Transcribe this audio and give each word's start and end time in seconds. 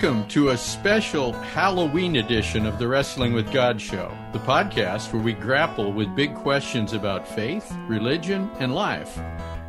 Welcome 0.00 0.28
to 0.28 0.48
a 0.48 0.56
special 0.56 1.34
Halloween 1.34 2.16
edition 2.16 2.64
of 2.64 2.78
the 2.78 2.88
Wrestling 2.88 3.34
with 3.34 3.52
God 3.52 3.78
show, 3.78 4.16
the 4.32 4.38
podcast 4.38 5.12
where 5.12 5.20
we 5.20 5.34
grapple 5.34 5.92
with 5.92 6.16
big 6.16 6.34
questions 6.36 6.94
about 6.94 7.28
faith, 7.28 7.70
religion, 7.86 8.50
and 8.60 8.74
life. 8.74 9.18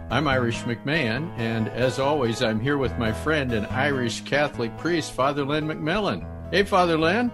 I'm 0.09 0.29
Irish 0.29 0.61
McMahon, 0.61 1.37
and 1.37 1.67
as 1.67 1.99
always, 1.99 2.41
I'm 2.41 2.61
here 2.61 2.77
with 2.77 2.97
my 2.97 3.11
friend 3.11 3.51
and 3.51 3.67
Irish 3.67 4.21
Catholic 4.21 4.77
priest, 4.77 5.11
Father 5.11 5.43
Len 5.43 5.65
McMillan. 5.65 6.25
Hey, 6.49 6.63
Father 6.63 6.97
Len. 6.97 7.29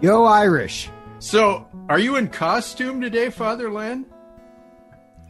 Yo, 0.00 0.24
Irish. 0.24 0.88
So, 1.18 1.68
are 1.90 1.98
you 1.98 2.16
in 2.16 2.28
costume 2.28 3.02
today, 3.02 3.28
Father 3.28 3.70
Len? 3.70 4.06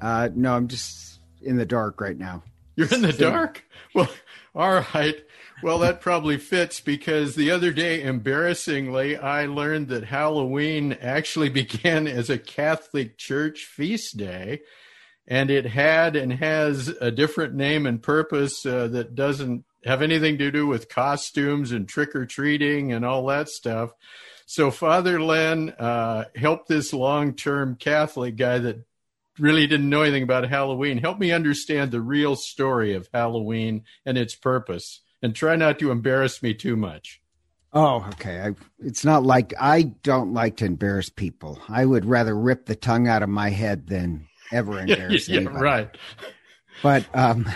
Uh, 0.00 0.28
no, 0.36 0.54
I'm 0.54 0.68
just 0.68 1.18
in 1.42 1.56
the 1.56 1.66
dark 1.66 2.00
right 2.00 2.16
now. 2.16 2.44
You're 2.76 2.94
in 2.94 3.02
the 3.02 3.12
dark? 3.12 3.64
Well, 3.92 4.08
all 4.54 4.84
right. 4.94 5.16
Well, 5.62 5.78
that 5.78 6.02
probably 6.02 6.36
fits 6.36 6.80
because 6.80 7.34
the 7.34 7.50
other 7.50 7.72
day, 7.72 8.02
embarrassingly, 8.02 9.16
I 9.16 9.46
learned 9.46 9.88
that 9.88 10.04
Halloween 10.04 10.92
actually 11.00 11.48
began 11.50 12.06
as 12.06 12.28
a 12.28 12.38
Catholic 12.38 13.16
Church 13.16 13.64
feast 13.64 14.16
day. 14.16 14.62
And 15.28 15.50
it 15.50 15.66
had 15.66 16.14
and 16.14 16.32
has 16.34 16.88
a 17.00 17.10
different 17.10 17.54
name 17.54 17.84
and 17.84 18.00
purpose 18.00 18.64
uh, 18.64 18.86
that 18.88 19.16
doesn't 19.16 19.64
have 19.84 20.00
anything 20.00 20.38
to 20.38 20.52
do 20.52 20.68
with 20.68 20.88
costumes 20.88 21.72
and 21.72 21.88
trick 21.88 22.14
or 22.14 22.26
treating 22.26 22.92
and 22.92 23.04
all 23.04 23.26
that 23.26 23.48
stuff. 23.48 23.90
So, 24.44 24.70
Father 24.70 25.20
Len 25.20 25.70
uh, 25.70 26.26
helped 26.36 26.68
this 26.68 26.92
long 26.92 27.34
term 27.34 27.74
Catholic 27.74 28.36
guy 28.36 28.58
that 28.58 28.84
really 29.36 29.66
didn't 29.66 29.90
know 29.90 30.02
anything 30.02 30.22
about 30.22 30.48
Halloween 30.48 30.98
help 30.98 31.18
me 31.18 31.32
understand 31.32 31.90
the 31.90 32.00
real 32.00 32.36
story 32.36 32.94
of 32.94 33.08
Halloween 33.12 33.82
and 34.06 34.16
its 34.16 34.34
purpose 34.34 35.00
and 35.22 35.34
try 35.34 35.56
not 35.56 35.78
to 35.78 35.90
embarrass 35.90 36.42
me 36.42 36.54
too 36.54 36.76
much. 36.76 37.20
Oh, 37.72 38.06
okay. 38.12 38.40
I, 38.40 38.54
it's 38.78 39.04
not 39.04 39.22
like 39.22 39.52
I 39.60 39.82
don't 39.82 40.32
like 40.32 40.56
to 40.58 40.64
embarrass 40.64 41.10
people. 41.10 41.60
I 41.68 41.84
would 41.84 42.04
rather 42.04 42.34
rip 42.34 42.66
the 42.66 42.76
tongue 42.76 43.08
out 43.08 43.22
of 43.22 43.28
my 43.28 43.50
head 43.50 43.86
than 43.86 44.28
ever 44.52 44.80
embarrass 44.80 45.28
yeah, 45.28 45.40
anybody. 45.40 45.58
right. 45.58 45.96
But 46.82 47.04
um, 47.14 47.46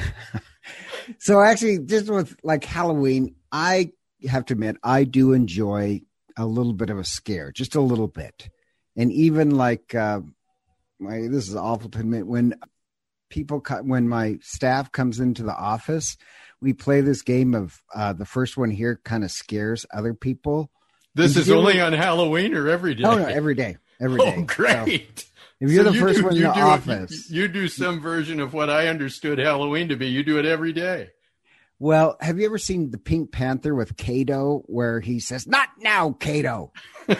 so 1.18 1.40
actually, 1.40 1.78
just 1.78 2.10
with 2.10 2.36
like 2.42 2.64
Halloween, 2.64 3.34
I 3.50 3.92
have 4.28 4.44
to 4.46 4.54
admit 4.54 4.76
I 4.82 5.04
do 5.04 5.32
enjoy 5.32 6.02
a 6.36 6.46
little 6.46 6.74
bit 6.74 6.90
of 6.90 6.98
a 6.98 7.04
scare, 7.04 7.52
just 7.52 7.74
a 7.74 7.80
little 7.80 8.08
bit, 8.08 8.50
and 8.96 9.12
even 9.12 9.56
like 9.56 9.94
uh, 9.94 10.20
my 10.98 11.20
this 11.28 11.48
is 11.48 11.56
awful 11.56 11.90
to 11.90 11.98
admit 11.98 12.26
when 12.26 12.54
people 13.30 13.60
cut, 13.60 13.84
when 13.84 14.08
my 14.08 14.38
staff 14.42 14.92
comes 14.92 15.20
into 15.20 15.42
the 15.42 15.56
office 15.56 16.16
we 16.60 16.72
play 16.72 17.00
this 17.00 17.22
game 17.22 17.54
of 17.54 17.82
uh, 17.94 18.12
the 18.12 18.26
first 18.26 18.56
one 18.56 18.70
here 18.70 19.00
kind 19.04 19.24
of 19.24 19.30
scares 19.30 19.86
other 19.92 20.14
people. 20.14 20.70
This 21.14 21.36
is 21.36 21.50
only 21.50 21.80
on 21.80 21.92
Halloween 21.92 22.54
or 22.54 22.68
every 22.68 22.94
day? 22.94 23.04
Oh 23.04 23.16
no, 23.16 23.26
every 23.26 23.54
day, 23.54 23.76
every 24.00 24.20
oh. 24.20 24.34
Oh, 24.36 24.42
great! 24.42 25.20
So 25.20 25.26
if 25.60 25.70
you're 25.70 25.84
so 25.84 25.90
the 25.90 25.96
you 25.96 26.00
first 26.00 26.18
do, 26.18 26.24
one 26.24 26.36
in 26.36 26.42
the 26.42 26.52
do, 26.52 26.60
office, 26.60 27.30
you, 27.30 27.42
you 27.42 27.48
do 27.48 27.68
some 27.68 28.00
version 28.00 28.40
of 28.40 28.54
what 28.54 28.70
I 28.70 28.88
understood 28.88 29.38
Halloween 29.38 29.88
to 29.88 29.96
be. 29.96 30.06
You 30.06 30.22
do 30.22 30.38
it 30.38 30.44
every 30.44 30.72
day. 30.72 31.10
Well, 31.80 32.16
have 32.20 32.38
you 32.38 32.46
ever 32.46 32.58
seen 32.58 32.90
the 32.90 32.98
Pink 32.98 33.32
Panther 33.32 33.74
with 33.74 33.96
Cato, 33.96 34.62
where 34.66 35.00
he 35.00 35.18
says, 35.18 35.46
"Not 35.46 35.68
now, 35.78 36.12
Cato"? 36.12 36.72
we, 37.08 37.16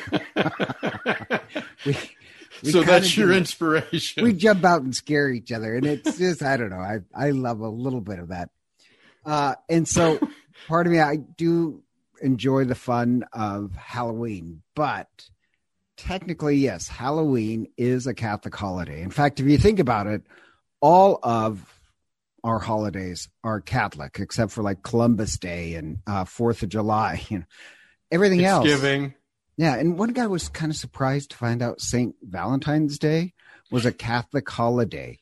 we 2.63 2.71
so 2.71 2.83
that's 2.83 3.17
your 3.17 3.33
inspiration. 3.33 4.23
We 4.23 4.35
jump 4.35 4.65
out 4.65 4.83
and 4.83 4.95
scare 4.95 5.31
each 5.31 5.51
other, 5.51 5.75
and 5.75 5.87
it's 5.87 6.19
just 6.19 6.43
I 6.43 6.59
don't 6.59 6.71
know. 6.71 6.77
I 6.77 7.01
I 7.15 7.31
love 7.31 7.61
a 7.61 7.69
little 7.69 8.03
bit 8.03 8.19
of 8.19 8.29
that. 8.29 8.50
Uh, 9.25 9.54
and 9.69 9.86
so 9.86 10.19
part 10.69 10.86
of 10.86 10.92
me, 10.92 11.00
I 11.00 11.16
do 11.16 11.82
enjoy 12.22 12.64
the 12.64 12.75
fun 12.75 13.25
of 13.32 13.75
Halloween, 13.75 14.62
but 14.75 15.08
technically, 15.97 16.56
yes, 16.56 16.88
Halloween 16.88 17.69
is 17.76 18.06
a 18.06 18.14
Catholic 18.14 18.54
holiday. 18.54 19.03
In 19.03 19.10
fact, 19.10 19.41
if 19.41 19.47
you 19.47 19.58
think 19.58 19.78
about 19.78 20.06
it, 20.06 20.22
all 20.81 21.19
of 21.22 21.81
our 22.42 22.58
holidays 22.58 23.28
are 23.44 23.60
Catholic, 23.60 24.19
except 24.19 24.53
for 24.53 24.62
like 24.62 24.82
Columbus 24.82 25.38
Day 25.38 25.75
and 25.75 25.98
uh, 26.06 26.25
Fourth 26.25 26.62
of 26.62 26.69
July. 26.69 27.22
You 27.31 27.41
know, 27.41 27.44
everything 28.10 28.44
else. 28.44 28.66
Thanksgiving. 28.66 29.14
Yeah, 29.56 29.76
and 29.76 29.98
one 29.98 30.12
guy 30.12 30.26
was 30.26 30.48
kind 30.48 30.72
of 30.72 30.76
surprised 30.76 31.31
to 31.31 31.37
find 31.37 31.62
out 31.62 31.81
Saint 31.82 32.16
Valentine's 32.22 32.98
Day 32.98 33.34
was 33.70 33.84
a 33.84 33.92
Catholic 33.92 34.48
holiday, 34.48 35.20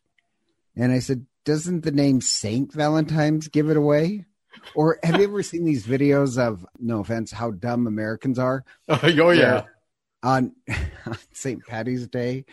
and 0.76 0.92
I 0.92 1.00
said, 1.00 1.26
doesn't 1.48 1.81
the 1.81 1.91
name 1.91 2.20
Saint 2.20 2.75
Valentine's 2.75 3.48
give 3.48 3.70
it 3.70 3.76
away? 3.78 4.26
Or 4.75 4.98
have 5.03 5.16
you 5.16 5.25
ever 5.25 5.42
seen 5.42 5.64
these 5.64 5.86
videos 5.86 6.36
of, 6.36 6.66
no 6.78 7.00
offense, 7.00 7.32
how 7.32 7.53
dumb 7.53 7.86
Americans 7.86 8.38
are? 8.38 8.66
Oh, 8.88 9.31
yeah. 9.31 9.62
On, 10.22 10.53
on 11.06 11.19
St. 11.32 11.64
Patty's 11.64 12.06
Day, 12.06 12.44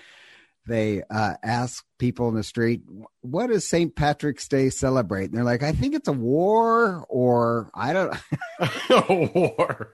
they 0.66 1.04
uh, 1.10 1.34
ask 1.44 1.84
people 2.00 2.30
in 2.30 2.36
the 2.36 2.44
street, 2.44 2.84
what 3.20 3.48
does 3.48 3.68
St. 3.68 3.94
Patrick's 3.94 4.48
Day 4.48 4.70
celebrate? 4.70 5.26
And 5.26 5.34
they're 5.34 5.44
like, 5.44 5.62
I 5.62 5.74
think 5.74 5.94
it's 5.94 6.08
a 6.08 6.14
war 6.14 7.06
or 7.10 7.70
I 7.74 7.92
don't. 7.92 8.16
a 8.90 9.30
war. 9.36 9.94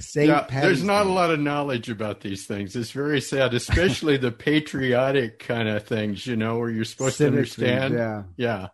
St. 0.00 0.28
Yeah, 0.28 0.46
there's 0.48 0.82
not 0.82 1.04
Day. 1.04 1.10
a 1.10 1.12
lot 1.12 1.30
of 1.30 1.40
knowledge 1.40 1.88
about 1.88 2.20
these 2.20 2.46
things. 2.46 2.74
It's 2.74 2.90
very 2.90 3.20
sad, 3.20 3.54
especially 3.54 4.16
the 4.16 4.32
patriotic 4.32 5.38
kind 5.38 5.68
of 5.68 5.84
things, 5.84 6.26
you 6.26 6.36
know, 6.36 6.58
where 6.58 6.70
you're 6.70 6.84
supposed 6.84 7.16
Civic 7.16 7.32
to 7.32 7.38
understand. 7.38 7.94
Yeah. 7.94 8.22
Yeah. 8.36 8.68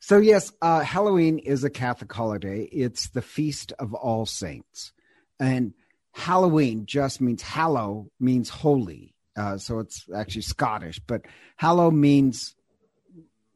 So, 0.00 0.18
yes, 0.18 0.52
uh, 0.62 0.80
Halloween 0.80 1.38
is 1.38 1.64
a 1.64 1.70
Catholic 1.70 2.12
holiday. 2.12 2.62
It's 2.64 3.08
the 3.08 3.22
feast 3.22 3.72
of 3.78 3.92
all 3.94 4.24
saints. 4.26 4.92
And 5.40 5.74
Halloween 6.12 6.86
just 6.86 7.20
means 7.20 7.42
hallow 7.42 8.10
means 8.18 8.48
holy. 8.48 9.14
Uh, 9.36 9.58
so 9.58 9.80
it's 9.80 10.06
actually 10.14 10.42
Scottish, 10.42 10.98
but 11.00 11.22
hallow 11.56 11.90
means 11.90 12.54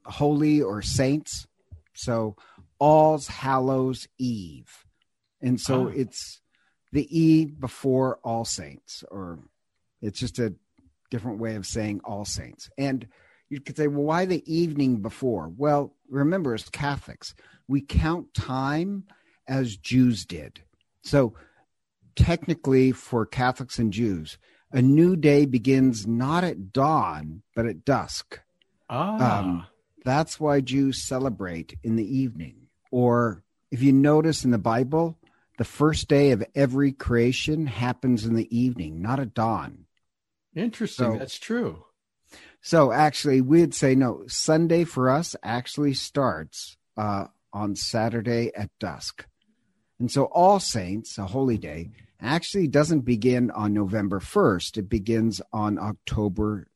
holy 0.04 0.60
or 0.60 0.82
saints. 0.82 1.46
So 1.94 2.36
All's 2.78 3.28
Hallows 3.28 4.08
Eve. 4.18 4.84
And 5.40 5.60
so 5.60 5.86
oh. 5.86 5.92
it's 5.94 6.39
the 6.92 7.06
E 7.16 7.44
before 7.44 8.18
All 8.24 8.44
Saints, 8.44 9.04
or 9.10 9.38
it's 10.02 10.18
just 10.18 10.38
a 10.38 10.54
different 11.10 11.38
way 11.38 11.54
of 11.56 11.66
saying 11.66 12.00
All 12.04 12.24
Saints. 12.24 12.70
And 12.78 13.06
you 13.48 13.60
could 13.60 13.76
say, 13.76 13.88
well, 13.88 14.04
why 14.04 14.24
the 14.24 14.42
evening 14.52 15.02
before? 15.02 15.52
Well, 15.56 15.94
remember, 16.08 16.54
as 16.54 16.68
Catholics, 16.68 17.34
we 17.68 17.80
count 17.80 18.32
time 18.34 19.04
as 19.48 19.76
Jews 19.76 20.24
did. 20.24 20.60
So, 21.02 21.34
technically, 22.14 22.92
for 22.92 23.26
Catholics 23.26 23.78
and 23.78 23.92
Jews, 23.92 24.38
a 24.72 24.80
new 24.80 25.16
day 25.16 25.46
begins 25.46 26.06
not 26.06 26.44
at 26.44 26.72
dawn, 26.72 27.42
but 27.56 27.66
at 27.66 27.84
dusk. 27.84 28.40
Ah. 28.88 29.40
Um, 29.40 29.66
that's 30.04 30.38
why 30.38 30.60
Jews 30.60 31.02
celebrate 31.02 31.76
in 31.82 31.96
the 31.96 32.16
evening. 32.18 32.68
Or 32.90 33.42
if 33.70 33.82
you 33.82 33.92
notice 33.92 34.44
in 34.44 34.50
the 34.50 34.58
Bible, 34.58 35.18
the 35.60 35.64
first 35.64 36.08
day 36.08 36.30
of 36.30 36.42
every 36.54 36.90
creation 36.90 37.66
happens 37.66 38.24
in 38.24 38.34
the 38.34 38.48
evening, 38.56 39.02
not 39.02 39.20
at 39.20 39.34
dawn. 39.34 39.84
Interesting. 40.56 41.12
So, 41.12 41.18
That's 41.18 41.38
true. 41.38 41.84
So 42.62 42.92
actually, 42.92 43.42
we'd 43.42 43.74
say 43.74 43.94
no. 43.94 44.22
Sunday 44.26 44.84
for 44.84 45.10
us 45.10 45.36
actually 45.42 45.92
starts 45.92 46.78
uh, 46.96 47.26
on 47.52 47.76
Saturday 47.76 48.50
at 48.54 48.70
dusk, 48.80 49.26
and 49.98 50.10
so 50.10 50.24
All 50.24 50.60
Saints, 50.60 51.18
a 51.18 51.26
holy 51.26 51.58
day, 51.58 51.90
actually 52.22 52.66
doesn't 52.66 53.02
begin 53.02 53.50
on 53.50 53.74
November 53.74 54.18
first. 54.18 54.78
It 54.78 54.88
begins 54.88 55.42
on 55.52 55.78
October 55.78 56.68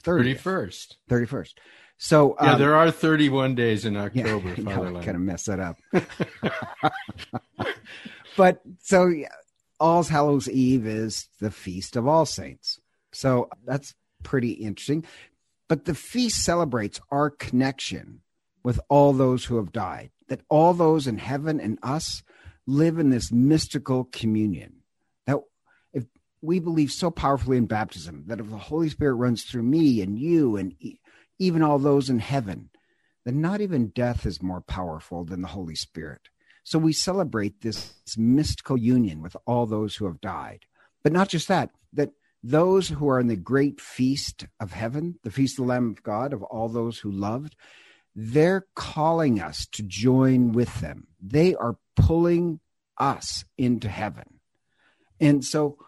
thirty 0.00 0.34
first. 0.34 0.98
Thirty 1.08 1.26
first. 1.26 1.58
So 2.04 2.36
yeah, 2.38 2.52
um, 2.52 2.58
there 2.58 2.74
are 2.74 2.90
31 2.90 3.54
days 3.54 3.86
in 3.86 3.96
October. 3.96 4.54
Yeah, 4.58 4.78
I 4.78 5.02
kind 5.02 5.16
of 5.16 5.20
mess 5.20 5.44
that 5.44 5.58
up. 5.58 5.78
but 8.36 8.60
so 8.82 9.06
yeah, 9.06 9.28
All's 9.80 10.10
Hallows 10.10 10.46
Eve 10.46 10.86
is 10.86 11.28
the 11.40 11.50
feast 11.50 11.96
of 11.96 12.06
all 12.06 12.26
saints. 12.26 12.78
So 13.12 13.48
that's 13.64 13.94
pretty 14.22 14.50
interesting. 14.50 15.06
But 15.66 15.86
the 15.86 15.94
feast 15.94 16.44
celebrates 16.44 17.00
our 17.10 17.30
connection 17.30 18.20
with 18.62 18.78
all 18.90 19.14
those 19.14 19.46
who 19.46 19.56
have 19.56 19.72
died, 19.72 20.10
that 20.28 20.42
all 20.50 20.74
those 20.74 21.06
in 21.06 21.16
heaven 21.16 21.58
and 21.58 21.78
us 21.82 22.22
live 22.66 22.98
in 22.98 23.08
this 23.08 23.32
mystical 23.32 24.04
communion. 24.12 24.82
That 25.26 25.38
if 25.94 26.04
we 26.42 26.58
believe 26.58 26.92
so 26.92 27.10
powerfully 27.10 27.56
in 27.56 27.64
baptism, 27.64 28.24
that 28.26 28.40
if 28.40 28.50
the 28.50 28.58
Holy 28.58 28.90
Spirit 28.90 29.14
runs 29.14 29.44
through 29.44 29.62
me 29.62 30.02
and 30.02 30.18
you 30.18 30.58
and 30.58 30.74
even 31.38 31.62
all 31.62 31.78
those 31.78 32.10
in 32.10 32.18
heaven, 32.18 32.70
then 33.24 33.40
not 33.40 33.60
even 33.60 33.88
death 33.88 34.26
is 34.26 34.42
more 34.42 34.60
powerful 34.60 35.24
than 35.24 35.42
the 35.42 35.48
Holy 35.48 35.74
Spirit. 35.74 36.28
So 36.62 36.78
we 36.78 36.92
celebrate 36.92 37.60
this, 37.60 37.92
this 38.04 38.16
mystical 38.16 38.76
union 38.76 39.20
with 39.20 39.36
all 39.46 39.66
those 39.66 39.96
who 39.96 40.06
have 40.06 40.20
died. 40.20 40.64
But 41.02 41.12
not 41.12 41.28
just 41.28 41.48
that, 41.48 41.70
that 41.92 42.10
those 42.42 42.88
who 42.88 43.08
are 43.08 43.20
in 43.20 43.26
the 43.26 43.36
great 43.36 43.80
feast 43.80 44.46
of 44.60 44.72
heaven, 44.72 45.18
the 45.22 45.30
feast 45.30 45.58
of 45.58 45.64
the 45.64 45.68
Lamb 45.68 45.90
of 45.90 46.02
God, 46.02 46.32
of 46.32 46.42
all 46.42 46.68
those 46.68 46.98
who 46.98 47.10
loved, 47.10 47.56
they're 48.14 48.66
calling 48.74 49.40
us 49.40 49.66
to 49.72 49.82
join 49.82 50.52
with 50.52 50.80
them. 50.80 51.06
They 51.20 51.54
are 51.54 51.76
pulling 51.96 52.60
us 52.98 53.44
into 53.58 53.88
heaven. 53.88 54.40
And 55.20 55.44
so 55.44 55.78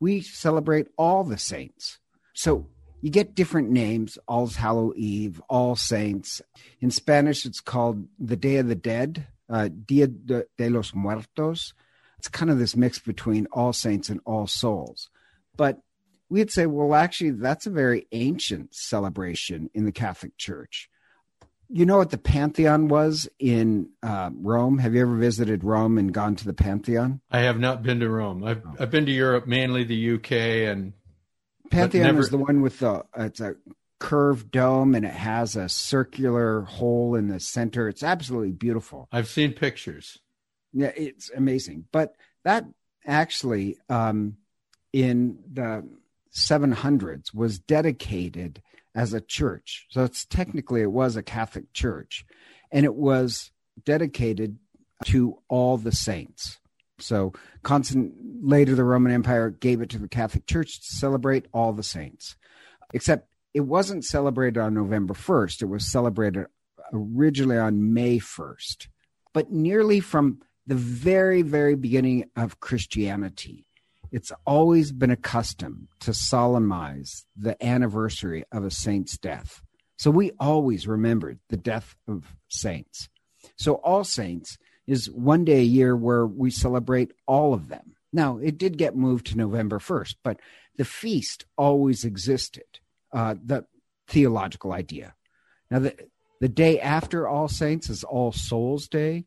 we 0.00 0.20
celebrate 0.20 0.88
all 0.96 1.24
the 1.24 1.38
saints. 1.38 1.98
So 2.34 2.68
you 3.02 3.10
get 3.10 3.34
different 3.34 3.68
names 3.68 4.16
All's 4.28 4.56
Hallow 4.56 4.92
Eve, 4.96 5.42
All 5.48 5.76
Saints. 5.76 6.40
In 6.80 6.90
Spanish, 6.90 7.44
it's 7.44 7.60
called 7.60 8.06
the 8.18 8.36
Day 8.36 8.56
of 8.56 8.68
the 8.68 8.76
Dead, 8.76 9.26
uh, 9.50 9.68
Dia 9.68 10.06
de, 10.06 10.46
de 10.56 10.70
los 10.70 10.94
Muertos. 10.94 11.74
It's 12.18 12.28
kind 12.28 12.50
of 12.50 12.58
this 12.58 12.76
mix 12.76 13.00
between 13.00 13.46
All 13.52 13.72
Saints 13.72 14.08
and 14.08 14.20
All 14.24 14.46
Souls. 14.46 15.10
But 15.56 15.80
we'd 16.28 16.52
say, 16.52 16.66
well, 16.66 16.94
actually, 16.94 17.32
that's 17.32 17.66
a 17.66 17.70
very 17.70 18.06
ancient 18.12 18.72
celebration 18.74 19.68
in 19.74 19.84
the 19.84 19.92
Catholic 19.92 20.38
Church. 20.38 20.88
You 21.68 21.86
know 21.86 21.98
what 21.98 22.10
the 22.10 22.18
Pantheon 22.18 22.86
was 22.86 23.28
in 23.40 23.88
uh, 24.02 24.30
Rome? 24.32 24.78
Have 24.78 24.94
you 24.94 25.02
ever 25.02 25.16
visited 25.16 25.64
Rome 25.64 25.98
and 25.98 26.12
gone 26.12 26.36
to 26.36 26.44
the 26.44 26.52
Pantheon? 26.52 27.20
I 27.30 27.40
have 27.40 27.58
not 27.58 27.82
been 27.82 27.98
to 28.00 28.08
Rome. 28.08 28.44
I've, 28.44 28.62
oh. 28.64 28.76
I've 28.78 28.90
been 28.90 29.06
to 29.06 29.12
Europe, 29.12 29.48
mainly 29.48 29.82
the 29.82 30.14
UK 30.14 30.32
and 30.70 30.92
Pantheon 31.72 32.06
never... 32.06 32.20
is 32.20 32.30
the 32.30 32.38
one 32.38 32.62
with 32.62 32.78
the 32.78 33.04
it's 33.16 33.40
a 33.40 33.56
curved 33.98 34.50
dome 34.50 34.94
and 34.94 35.06
it 35.06 35.14
has 35.14 35.54
a 35.54 35.68
circular 35.68 36.62
hole 36.62 37.14
in 37.14 37.28
the 37.28 37.38
center. 37.38 37.88
It's 37.88 38.02
absolutely 38.02 38.52
beautiful. 38.52 39.08
I've 39.12 39.28
seen 39.28 39.52
pictures. 39.52 40.18
Yeah, 40.72 40.92
it's 40.96 41.30
amazing. 41.30 41.84
But 41.92 42.14
that 42.44 42.64
actually 43.06 43.78
um, 43.88 44.38
in 44.92 45.38
the 45.52 45.88
700s 46.34 47.32
was 47.32 47.58
dedicated 47.58 48.60
as 48.94 49.12
a 49.12 49.20
church. 49.20 49.86
So 49.90 50.02
it's 50.04 50.24
technically 50.24 50.82
it 50.82 50.90
was 50.90 51.16
a 51.16 51.22
Catholic 51.22 51.72
church 51.72 52.24
and 52.72 52.84
it 52.84 52.94
was 52.94 53.52
dedicated 53.84 54.58
to 55.04 55.38
all 55.48 55.76
the 55.76 55.92
saints. 55.92 56.58
So 56.98 57.32
constant 57.62 58.14
later 58.42 58.74
the 58.74 58.84
Roman 58.84 59.12
Empire 59.12 59.50
gave 59.50 59.80
it 59.80 59.90
to 59.90 59.98
the 59.98 60.08
Catholic 60.08 60.46
Church 60.46 60.80
to 60.80 60.96
celebrate 60.96 61.46
all 61.52 61.72
the 61.72 61.82
saints. 61.82 62.36
Except 62.92 63.28
it 63.54 63.60
wasn't 63.60 64.04
celebrated 64.04 64.58
on 64.58 64.74
November 64.74 65.14
1st. 65.14 65.62
It 65.62 65.66
was 65.66 65.86
celebrated 65.86 66.46
originally 66.92 67.58
on 67.58 67.92
May 67.92 68.18
1st. 68.18 68.88
But 69.32 69.50
nearly 69.50 70.00
from 70.00 70.40
the 70.66 70.74
very, 70.74 71.42
very 71.42 71.74
beginning 71.74 72.30
of 72.36 72.60
Christianity, 72.60 73.66
it's 74.10 74.32
always 74.46 74.92
been 74.92 75.10
a 75.10 75.16
custom 75.16 75.88
to 76.00 76.12
solemnize 76.12 77.24
the 77.36 77.62
anniversary 77.64 78.44
of 78.52 78.64
a 78.64 78.70
saint's 78.70 79.16
death. 79.16 79.62
So 79.96 80.10
we 80.10 80.32
always 80.38 80.86
remembered 80.86 81.38
the 81.48 81.56
death 81.56 81.96
of 82.06 82.36
saints. 82.48 83.08
So 83.56 83.74
All 83.74 84.04
Saints 84.04 84.58
is 84.86 85.10
one 85.10 85.44
day 85.44 85.60
a 85.60 85.64
year 85.64 85.96
where 85.96 86.26
we 86.26 86.50
celebrate 86.50 87.12
all 87.26 87.54
of 87.54 87.68
them. 87.68 87.94
Now, 88.12 88.38
it 88.38 88.58
did 88.58 88.76
get 88.76 88.96
moved 88.96 89.26
to 89.28 89.38
November 89.38 89.78
1st, 89.78 90.16
but 90.22 90.40
the 90.76 90.84
feast 90.84 91.46
always 91.56 92.04
existed, 92.04 92.80
uh, 93.12 93.36
the 93.42 93.64
theological 94.06 94.72
idea. 94.72 95.14
Now, 95.70 95.80
the, 95.80 95.96
the 96.40 96.48
day 96.48 96.80
after 96.80 97.26
All 97.26 97.48
Saints 97.48 97.88
is 97.88 98.04
All 98.04 98.32
Souls 98.32 98.88
Day, 98.88 99.24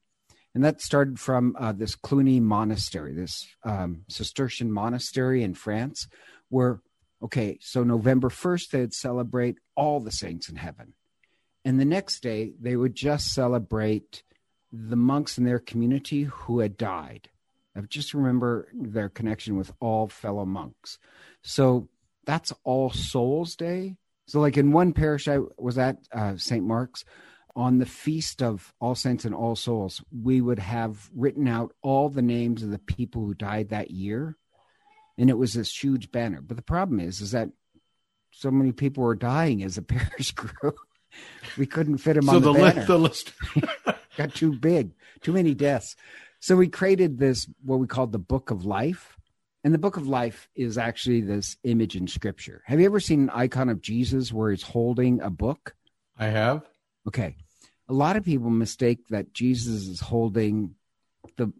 and 0.53 0.63
that 0.63 0.81
started 0.81 1.19
from 1.19 1.55
uh, 1.59 1.71
this 1.71 1.95
Cluny 1.95 2.39
monastery, 2.39 3.13
this 3.13 3.47
um, 3.63 4.03
Cistercian 4.07 4.71
monastery 4.71 5.43
in 5.43 5.53
France, 5.53 6.07
where, 6.49 6.81
okay, 7.23 7.57
so 7.61 7.83
November 7.83 8.29
1st, 8.29 8.69
they'd 8.69 8.93
celebrate 8.93 9.57
all 9.75 9.99
the 9.99 10.11
saints 10.11 10.47
in 10.47 10.55
heaven. 10.55 10.93
And 11.65 11.79
the 11.79 11.85
next 11.85 12.21
day, 12.21 12.53
they 12.61 12.75
would 12.75 12.95
just 12.95 13.33
celebrate 13.33 14.23
the 14.75 14.95
monks 14.95 15.37
in 15.37 15.45
their 15.45 15.59
community 15.59 16.23
who 16.23 16.59
had 16.59 16.77
died. 16.77 17.29
I 17.75 17.81
just 17.81 18.13
remember 18.13 18.67
their 18.73 19.09
connection 19.09 19.57
with 19.57 19.71
all 19.79 20.07
fellow 20.07 20.45
monks. 20.45 20.97
So 21.43 21.89
that's 22.25 22.53
All 22.63 22.89
Souls 22.89 23.55
Day. 23.55 23.97
So, 24.27 24.39
like 24.39 24.57
in 24.57 24.71
one 24.71 24.93
parish 24.93 25.27
I 25.27 25.39
was 25.57 25.77
at, 25.77 25.97
uh, 26.11 26.37
St. 26.37 26.65
Mark's, 26.65 27.05
on 27.55 27.77
the 27.77 27.85
feast 27.85 28.41
of 28.41 28.73
All 28.79 28.95
Saints 28.95 29.23
and 29.23 29.33
All 29.33 29.55
Souls, 29.55 30.03
we 30.11 30.41
would 30.41 30.59
have 30.59 31.09
written 31.15 31.47
out 31.47 31.73
all 31.81 32.09
the 32.09 32.21
names 32.21 32.63
of 32.63 32.71
the 32.71 32.79
people 32.79 33.25
who 33.25 33.33
died 33.33 33.69
that 33.69 33.91
year. 33.91 34.35
And 35.17 35.29
it 35.29 35.37
was 35.37 35.53
this 35.53 35.71
huge 35.75 36.11
banner. 36.11 36.41
But 36.41 36.57
the 36.57 36.63
problem 36.63 36.99
is, 36.99 37.21
is 37.21 37.31
that 37.31 37.49
so 38.31 38.51
many 38.51 38.73
people 38.73 39.03
were 39.03 39.15
dying 39.15 39.63
as 39.63 39.77
a 39.77 39.81
parish 39.83 40.31
grew. 40.31 40.73
we 41.57 41.65
couldn't 41.65 41.97
fit 41.99 42.15
them 42.15 42.25
so 42.25 42.35
on 42.35 42.41
the, 42.41 42.53
the 42.53 42.59
banner. 42.59 42.75
List, 42.75 42.87
the 42.87 42.97
list. 42.97 43.33
got 44.17 44.33
too 44.33 44.53
big, 44.53 44.91
too 45.21 45.33
many 45.33 45.53
deaths. 45.53 45.95
So 46.39 46.55
we 46.55 46.67
created 46.67 47.17
this, 47.17 47.47
what 47.63 47.79
we 47.79 47.87
called 47.87 48.11
the 48.11 48.19
Book 48.19 48.51
of 48.51 48.65
Life. 48.65 49.17
And 49.63 49.73
the 49.73 49.79
Book 49.79 49.97
of 49.97 50.07
Life 50.07 50.47
is 50.55 50.77
actually 50.77 51.21
this 51.21 51.57
image 51.63 51.95
in 51.95 52.07
Scripture. 52.07 52.61
Have 52.65 52.79
you 52.79 52.85
ever 52.85 52.99
seen 52.99 53.23
an 53.23 53.29
icon 53.31 53.69
of 53.69 53.81
Jesus 53.81 54.31
where 54.31 54.51
he's 54.51 54.61
holding 54.61 55.21
a 55.21 55.31
book? 55.31 55.75
I 56.19 56.27
have. 56.27 56.63
Okay. 57.07 57.35
A 57.89 57.93
lot 57.93 58.15
of 58.15 58.23
people 58.23 58.51
mistake 58.51 59.07
that 59.09 59.33
Jesus 59.33 59.87
is 59.87 59.99
holding 59.99 60.75
the 61.37 61.51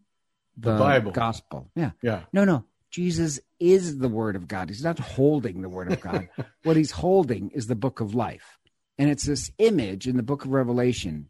the, 0.58 0.72
the 0.74 0.78
Bible 0.78 1.12
gospel. 1.12 1.69
Yeah. 1.75 1.92
Yeah. 2.01 2.22
No, 2.31 2.46
no. 2.46 2.66
Jesus 2.92 3.40
is 3.60 3.98
the 3.98 4.08
word 4.08 4.36
of 4.36 4.48
God. 4.48 4.69
He's 4.69 4.84
not 4.84 5.00
holding 5.00 5.62
the 5.62 5.69
word 5.69 5.92
of 5.92 6.00
God. 6.00 6.30
what 6.63 6.78
he's 6.78 6.92
holding 6.92 7.50
is 7.50 7.68
the 7.68 7.75
book 7.75 8.00
of 8.00 8.16
life. 8.16 8.58
And 8.97 9.09
it's 9.09 9.25
this 9.25 9.51
image 9.57 10.07
in 10.07 10.18
the 10.18 10.24
book 10.24 10.45
of 10.45 10.51
Revelation 10.51 11.30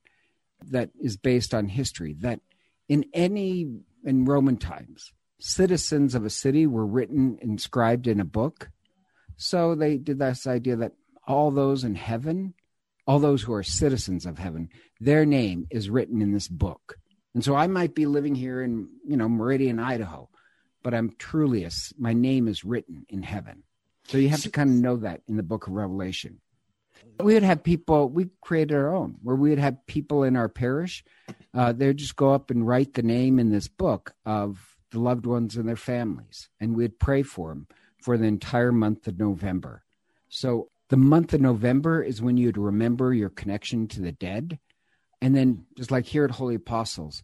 that 0.69 0.89
is 0.99 1.17
based 1.17 1.53
on 1.53 1.67
history 1.67 2.15
that 2.19 2.39
in 2.87 3.05
any 3.13 3.67
in 4.03 4.25
roman 4.25 4.57
times 4.57 5.11
citizens 5.39 6.15
of 6.15 6.25
a 6.25 6.29
city 6.29 6.65
were 6.65 6.85
written 6.85 7.37
inscribed 7.41 8.07
in 8.07 8.19
a 8.19 8.25
book. 8.25 8.69
So 9.37 9.75
they 9.75 9.97
did 9.97 10.19
this 10.19 10.47
idea 10.47 10.77
that 10.77 10.93
all 11.27 11.51
those 11.51 11.83
in 11.83 11.95
heaven 11.95 12.53
all 13.07 13.19
those 13.19 13.43
who 13.43 13.53
are 13.53 13.61
citizens 13.61 14.25
of 14.25 14.39
heaven 14.39 14.69
their 14.99 15.25
name 15.25 15.67
is 15.69 15.89
written 15.89 16.21
in 16.21 16.31
this 16.31 16.47
book. 16.47 16.97
And 17.33 17.43
so 17.43 17.55
i 17.55 17.67
might 17.67 17.95
be 17.95 18.05
living 18.05 18.35
here 18.35 18.61
in 18.61 18.87
you 19.05 19.17
know 19.17 19.27
meridian 19.27 19.79
idaho 19.79 20.29
but 20.83 20.93
i'm 20.93 21.13
truly 21.17 21.63
a, 21.63 21.71
my 21.97 22.13
name 22.13 22.47
is 22.47 22.63
written 22.63 23.05
in 23.09 23.23
heaven. 23.23 23.63
So 24.07 24.19
you 24.19 24.29
have 24.29 24.43
to 24.43 24.51
kind 24.51 24.69
of 24.69 24.75
know 24.75 24.97
that 24.97 25.21
in 25.27 25.35
the 25.35 25.43
book 25.43 25.67
of 25.67 25.73
revelation 25.73 26.39
we 27.19 27.33
would 27.33 27.43
have 27.43 27.63
people 27.63 28.09
we 28.09 28.29
created 28.41 28.75
our 28.75 28.93
own 28.93 29.15
where 29.21 29.35
we 29.35 29.49
would 29.49 29.59
have 29.59 29.85
people 29.87 30.23
in 30.23 30.35
our 30.35 30.49
parish 30.49 31.03
uh, 31.53 31.71
they'd 31.71 31.97
just 31.97 32.15
go 32.15 32.33
up 32.33 32.51
and 32.51 32.67
write 32.67 32.93
the 32.93 33.03
name 33.03 33.39
in 33.39 33.51
this 33.51 33.67
book 33.67 34.13
of 34.25 34.77
the 34.91 34.99
loved 34.99 35.25
ones 35.25 35.55
and 35.55 35.67
their 35.67 35.75
families 35.75 36.49
and 36.59 36.75
we'd 36.75 36.99
pray 36.99 37.23
for 37.23 37.49
them 37.49 37.67
for 38.01 38.17
the 38.17 38.25
entire 38.25 38.71
month 38.71 39.07
of 39.07 39.17
november. 39.17 39.83
So 40.29 40.69
the 40.89 40.97
month 40.97 41.33
of 41.33 41.41
november 41.41 42.01
is 42.01 42.21
when 42.21 42.37
you'd 42.37 42.57
remember 42.57 43.13
your 43.13 43.29
connection 43.29 43.87
to 43.89 44.01
the 44.01 44.11
dead 44.11 44.59
and 45.21 45.35
then 45.35 45.65
just 45.77 45.91
like 45.91 46.05
here 46.05 46.25
at 46.25 46.31
holy 46.31 46.55
apostles 46.55 47.23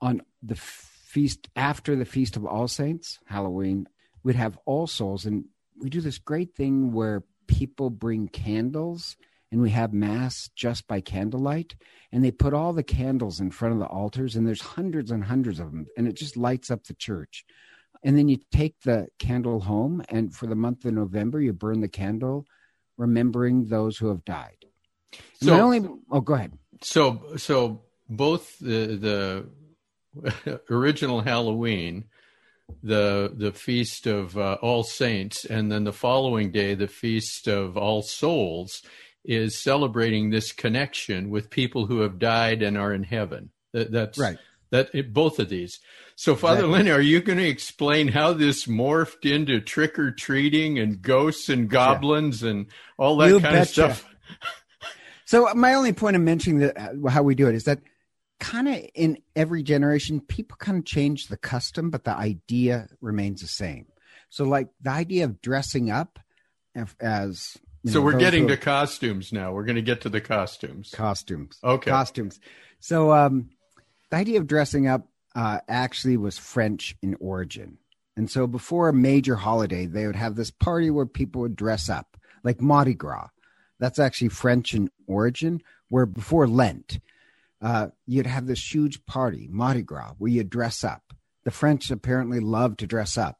on 0.00 0.22
the 0.42 0.56
feast 0.56 1.48
after 1.56 1.96
the 1.96 2.04
feast 2.04 2.36
of 2.36 2.44
all 2.44 2.68
saints 2.68 3.18
halloween 3.26 3.86
we'd 4.22 4.36
have 4.36 4.58
all 4.66 4.86
souls 4.86 5.24
and 5.24 5.44
we 5.78 5.88
do 5.88 6.00
this 6.00 6.18
great 6.18 6.54
thing 6.54 6.92
where 6.92 7.22
people 7.46 7.90
bring 7.90 8.28
candles 8.28 9.16
and 9.50 9.60
we 9.60 9.70
have 9.70 9.92
mass 9.92 10.50
just 10.54 10.86
by 10.86 11.00
candlelight 11.00 11.76
and 12.12 12.24
they 12.24 12.30
put 12.30 12.54
all 12.54 12.72
the 12.72 12.82
candles 12.82 13.40
in 13.40 13.50
front 13.50 13.74
of 13.74 13.80
the 13.80 13.86
altars 13.86 14.36
and 14.36 14.46
there's 14.46 14.60
hundreds 14.60 15.10
and 15.10 15.24
hundreds 15.24 15.60
of 15.60 15.70
them 15.70 15.86
and 15.96 16.06
it 16.06 16.14
just 16.14 16.36
lights 16.36 16.70
up 16.70 16.84
the 16.84 16.94
church. 16.94 17.44
And 18.02 18.16
then 18.18 18.28
you 18.28 18.38
take 18.52 18.80
the 18.82 19.08
candle 19.18 19.60
home 19.60 20.02
and 20.08 20.34
for 20.34 20.46
the 20.46 20.54
month 20.54 20.84
of 20.84 20.94
november 20.94 21.40
you 21.40 21.52
burn 21.52 21.80
the 21.80 21.88
candle 21.88 22.46
remembering 22.96 23.66
those 23.66 23.98
who 23.98 24.08
have 24.08 24.24
died. 24.24 24.64
So 25.40 25.58
only 25.60 25.88
oh 26.10 26.20
go 26.20 26.34
ahead. 26.34 26.52
So 26.82 27.36
so 27.36 27.82
both 28.08 28.58
the 28.58 29.46
the 30.14 30.60
original 30.70 31.20
halloween 31.20 32.04
the 32.82 33.32
the 33.34 33.52
feast 33.52 34.06
of 34.06 34.36
uh, 34.36 34.58
All 34.62 34.82
Saints, 34.82 35.44
and 35.44 35.70
then 35.70 35.84
the 35.84 35.92
following 35.92 36.50
day, 36.50 36.74
the 36.74 36.88
feast 36.88 37.48
of 37.48 37.76
All 37.76 38.02
Souls, 38.02 38.82
is 39.24 39.60
celebrating 39.60 40.30
this 40.30 40.52
connection 40.52 41.30
with 41.30 41.50
people 41.50 41.86
who 41.86 42.00
have 42.00 42.18
died 42.18 42.62
and 42.62 42.78
are 42.78 42.92
in 42.92 43.02
heaven. 43.02 43.50
That, 43.72 43.92
that's 43.92 44.18
right. 44.18 44.38
That 44.70 44.90
it, 44.94 45.12
both 45.12 45.38
of 45.38 45.48
these. 45.48 45.78
So, 46.16 46.34
Father 46.34 46.60
exactly. 46.60 46.78
Lenny, 46.78 46.90
are 46.90 47.00
you 47.00 47.20
going 47.20 47.38
to 47.38 47.48
explain 47.48 48.08
how 48.08 48.32
this 48.32 48.66
morphed 48.66 49.30
into 49.30 49.60
trick 49.60 49.98
or 49.98 50.10
treating 50.10 50.78
and 50.78 51.02
ghosts 51.02 51.48
and 51.48 51.68
goblins 51.68 52.42
yeah. 52.42 52.50
and 52.50 52.66
all 52.96 53.18
that 53.18 53.28
you 53.28 53.40
kind 53.40 53.54
betcha. 53.54 53.84
of 53.86 53.96
stuff? 53.96 54.14
so, 55.24 55.52
my 55.54 55.74
only 55.74 55.92
point 55.92 56.16
of 56.16 56.22
mentioning 56.22 56.60
that 56.60 56.76
uh, 56.76 57.08
how 57.08 57.22
we 57.22 57.34
do 57.34 57.48
it 57.48 57.54
is 57.54 57.64
that 57.64 57.80
kind 58.40 58.68
of 58.68 58.76
in 58.94 59.18
every 59.34 59.62
generation, 59.62 60.20
people 60.20 60.56
kind 60.58 60.78
of 60.78 60.84
change 60.84 61.28
the 61.28 61.36
custom, 61.36 61.90
but 61.90 62.04
the 62.04 62.16
idea 62.16 62.88
remains 63.00 63.40
the 63.40 63.48
same. 63.48 63.86
So, 64.28 64.44
like 64.44 64.68
the 64.80 64.90
idea 64.90 65.24
of 65.24 65.40
dressing 65.40 65.90
up 65.90 66.18
as 67.00 67.56
So 67.86 67.94
know, 67.94 68.04
we're 68.04 68.18
getting 68.18 68.48
to 68.48 68.56
costumes 68.56 69.32
now. 69.32 69.52
We're 69.52 69.64
going 69.64 69.76
to 69.76 69.82
get 69.82 70.02
to 70.02 70.08
the 70.08 70.20
costumes. 70.20 70.90
costumes. 70.94 71.58
Okay. 71.62 71.90
Costumes. 71.90 72.40
So 72.80 73.12
um, 73.12 73.50
the 74.10 74.16
idea 74.16 74.38
of 74.38 74.46
dressing 74.46 74.86
up 74.86 75.08
uh, 75.34 75.60
actually 75.68 76.16
was 76.16 76.38
French 76.38 76.96
in 77.02 77.16
origin. 77.20 77.78
And 78.16 78.30
so 78.30 78.46
before 78.46 78.88
a 78.88 78.94
major 78.94 79.36
holiday, 79.36 79.86
they 79.86 80.06
would 80.06 80.16
have 80.16 80.36
this 80.36 80.50
party 80.50 80.90
where 80.90 81.06
people 81.06 81.42
would 81.42 81.56
dress 81.56 81.88
up, 81.88 82.16
like 82.42 82.60
Mardi 82.60 82.94
Gras. 82.94 83.28
That's 83.78 83.98
actually 83.98 84.30
French 84.30 84.74
in 84.74 84.90
origin, 85.06 85.60
where 85.90 86.06
before 86.06 86.48
Lent, 86.48 86.98
uh, 87.62 87.88
you'd 88.06 88.26
have 88.26 88.46
this 88.46 88.74
huge 88.74 89.04
party, 89.06 89.48
Mardi 89.50 89.82
Gras, 89.82 90.14
where 90.18 90.30
you 90.30 90.44
dress 90.44 90.84
up. 90.84 91.02
The 91.44 91.50
French 91.50 91.90
apparently 91.90 92.40
love 92.40 92.76
to 92.78 92.86
dress 92.86 93.16
up. 93.16 93.38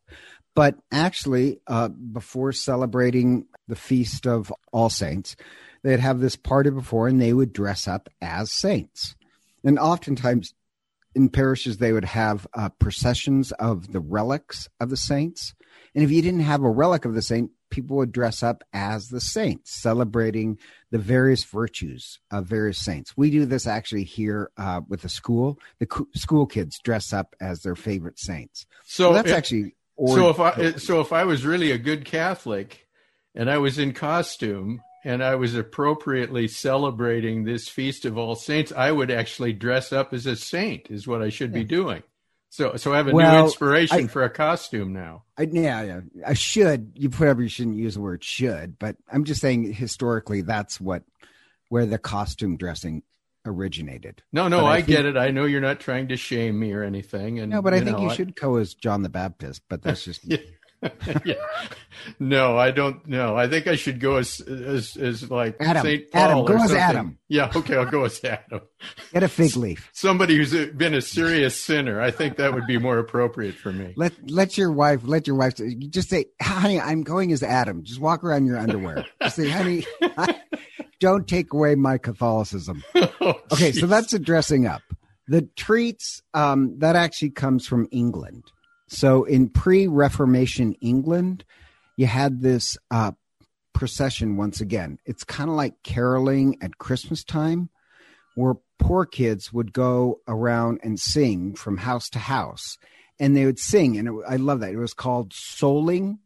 But 0.54 0.76
actually, 0.90 1.60
uh, 1.66 1.88
before 1.88 2.52
celebrating 2.52 3.46
the 3.68 3.76
Feast 3.76 4.26
of 4.26 4.52
All 4.72 4.88
Saints, 4.88 5.36
they'd 5.82 6.00
have 6.00 6.20
this 6.20 6.36
party 6.36 6.70
before 6.70 7.08
and 7.08 7.20
they 7.20 7.32
would 7.32 7.52
dress 7.52 7.86
up 7.86 8.08
as 8.22 8.50
saints. 8.50 9.16
And 9.64 9.78
oftentimes 9.78 10.54
in 11.14 11.28
parishes, 11.28 11.78
they 11.78 11.92
would 11.92 12.04
have 12.04 12.46
uh, 12.54 12.68
processions 12.78 13.50
of 13.52 13.92
the 13.92 14.00
relics 14.00 14.68
of 14.80 14.90
the 14.90 14.96
saints. 14.96 15.54
And 15.94 16.04
if 16.04 16.10
you 16.10 16.22
didn't 16.22 16.40
have 16.40 16.62
a 16.62 16.70
relic 16.70 17.04
of 17.04 17.14
the 17.14 17.22
saint, 17.22 17.50
people 17.76 17.98
would 17.98 18.10
dress 18.10 18.42
up 18.42 18.64
as 18.72 19.08
the 19.08 19.20
saints, 19.20 19.70
celebrating 19.70 20.58
the 20.90 20.98
various 20.98 21.44
virtues 21.44 22.18
of 22.32 22.46
various 22.46 22.78
saints. 22.78 23.16
We 23.16 23.30
do 23.30 23.44
this 23.46 23.66
actually 23.66 24.04
here 24.04 24.50
uh, 24.56 24.80
with 24.88 25.02
the 25.02 25.08
school. 25.08 25.60
The 25.78 25.86
co- 25.86 26.08
school 26.14 26.46
kids 26.46 26.78
dress 26.82 27.12
up 27.12 27.36
as 27.40 27.60
their 27.62 27.76
favorite 27.76 28.18
saints. 28.18 28.66
So 28.84 29.08
So 29.10 29.12
that's 29.14 29.28
if- 29.30 29.36
actually. 29.36 29.76
so 30.06 30.30
if 30.30 30.40
I 30.40 30.72
so 30.72 31.00
if 31.00 31.12
I 31.12 31.24
was 31.24 31.44
really 31.46 31.70
a 31.70 31.78
good 31.78 32.04
Catholic 32.04 32.88
and 33.34 33.48
I 33.50 33.58
was 33.58 33.78
in 33.78 33.92
costume 33.92 34.80
and 35.04 35.22
I 35.22 35.36
was 35.36 35.54
appropriately 35.54 36.48
celebrating 36.48 37.44
this 37.44 37.68
feast 37.68 38.04
of 38.04 38.18
all 38.18 38.34
saints, 38.34 38.72
I 38.72 38.90
would 38.90 39.10
actually 39.10 39.52
dress 39.52 39.92
up 39.92 40.12
as 40.12 40.26
a 40.26 40.34
saint 40.34 40.90
is 40.90 41.06
what 41.06 41.22
I 41.22 41.28
should 41.28 41.52
be 41.52 41.62
doing. 41.64 42.02
So 42.56 42.76
so 42.76 42.94
I 42.94 42.96
have 42.96 43.06
a 43.08 43.12
new 43.12 43.20
inspiration 43.44 43.98
I- 43.98 44.06
for 44.06 44.24
a 44.24 44.30
costume 44.30 44.94
now. 44.94 45.24
I, 45.36 45.42
yeah, 45.42 45.82
yeah. 45.82 46.00
I 46.26 46.32
should. 46.32 46.92
You 46.94 47.10
probably 47.10 47.48
shouldn't 47.48 47.76
use 47.76 47.94
the 47.96 48.00
word 48.00 48.24
should, 48.24 48.78
but 48.78 48.96
I'm 49.12 49.24
just 49.24 49.42
saying 49.42 49.74
historically 49.74 50.40
that's 50.40 50.80
what 50.80 51.02
where 51.68 51.84
the 51.84 51.98
costume 51.98 52.56
dressing 52.56 53.02
originated. 53.44 54.22
No, 54.32 54.48
no, 54.48 54.64
I 54.64 54.72
I, 54.72 54.76
think- 54.76 54.86
get 54.88 55.04
it. 55.04 55.18
I 55.18 55.32
know 55.32 55.44
you're 55.44 55.60
not 55.60 55.80
trying 55.80 56.08
to 56.08 56.16
shame 56.16 56.58
me 56.58 56.72
or 56.72 56.82
anything. 56.82 57.38
And 57.40 57.50
No, 57.52 57.60
but 57.60 57.74
I 57.74 57.80
think 57.80 57.98
know, 57.98 58.04
you 58.04 58.14
should 58.14 58.34
go 58.34 58.56
as 58.56 58.72
John 58.72 59.02
the 59.02 59.10
Baptist, 59.10 59.60
but 59.68 59.82
that's 59.82 60.02
just 60.02 60.24
Yeah. 60.24 60.38
yeah. 61.24 61.34
No, 62.20 62.56
I 62.56 62.70
don't 62.70 63.06
know. 63.06 63.36
I 63.36 63.48
think 63.48 63.66
I 63.66 63.74
should 63.76 64.00
go 64.00 64.16
as 64.16 64.40
as, 64.40 64.96
as 64.96 65.30
like 65.30 65.56
Adam. 65.60 65.82
Saint 65.82 66.10
Paul 66.12 66.22
Adam, 66.22 66.44
go 66.44 66.54
as 66.54 66.60
something. 66.60 66.76
Adam. 66.78 67.18
Yeah, 67.28 67.50
okay, 67.56 67.76
I'll 67.76 67.86
go 67.90 68.04
as 68.04 68.22
Adam. 68.22 68.60
get 69.12 69.22
a 69.22 69.28
fig 69.28 69.56
leaf. 69.56 69.90
Somebody 69.92 70.36
who's 70.36 70.52
been 70.72 70.94
a 70.94 71.00
serious 71.02 71.60
sinner. 71.60 72.00
I 72.00 72.10
think 72.10 72.36
that 72.36 72.54
would 72.54 72.66
be 72.66 72.78
more 72.78 72.98
appropriate 72.98 73.54
for 73.54 73.72
me. 73.72 73.94
Let 73.96 74.12
let 74.30 74.56
your 74.56 74.70
wife 74.70 75.00
let 75.04 75.26
your 75.26 75.36
wife 75.36 75.58
you 75.58 75.88
just 75.88 76.08
say, 76.10 76.26
"Honey, 76.40 76.80
I'm 76.80 77.02
going 77.02 77.32
as 77.32 77.42
Adam." 77.42 77.82
Just 77.82 78.00
walk 78.00 78.22
around 78.22 78.42
in 78.42 78.46
your 78.46 78.58
underwear. 78.58 79.04
Just 79.22 79.36
say, 79.36 79.48
"Honey, 79.48 79.84
don't 81.00 81.26
take 81.26 81.52
away 81.52 81.74
my 81.74 81.98
Catholicism." 81.98 82.82
Oh, 83.18 83.34
Okay, 83.52 83.72
so 83.72 83.86
that's 83.86 84.12
a 84.12 84.18
dressing 84.18 84.66
up. 84.66 84.82
The 85.26 85.42
treats 85.56 86.22
um, 86.34 86.78
that 86.78 86.94
actually 86.94 87.30
comes 87.30 87.66
from 87.66 87.88
England. 87.90 88.44
So 88.88 89.24
in 89.24 89.48
pre-Reformation 89.48 90.74
England, 90.80 91.44
you 91.96 92.06
had 92.06 92.40
this 92.40 92.78
uh, 92.90 93.12
procession 93.72 94.36
once 94.36 94.60
again. 94.60 94.98
It's 95.04 95.24
kind 95.24 95.50
of 95.50 95.56
like 95.56 95.82
caroling 95.82 96.58
at 96.62 96.78
Christmas 96.78 97.24
time, 97.24 97.68
where 98.34 98.56
poor 98.78 99.06
kids 99.06 99.52
would 99.52 99.72
go 99.72 100.20
around 100.28 100.80
and 100.82 101.00
sing 101.00 101.54
from 101.54 101.78
house 101.78 102.08
to 102.10 102.18
house, 102.18 102.78
and 103.18 103.36
they 103.36 103.44
would 103.44 103.58
sing. 103.58 103.96
And 103.96 104.08
it, 104.08 104.14
I 104.28 104.36
love 104.36 104.60
that. 104.60 104.72
It 104.72 104.78
was 104.78 104.94
called 104.94 105.32
souling. 105.32 106.18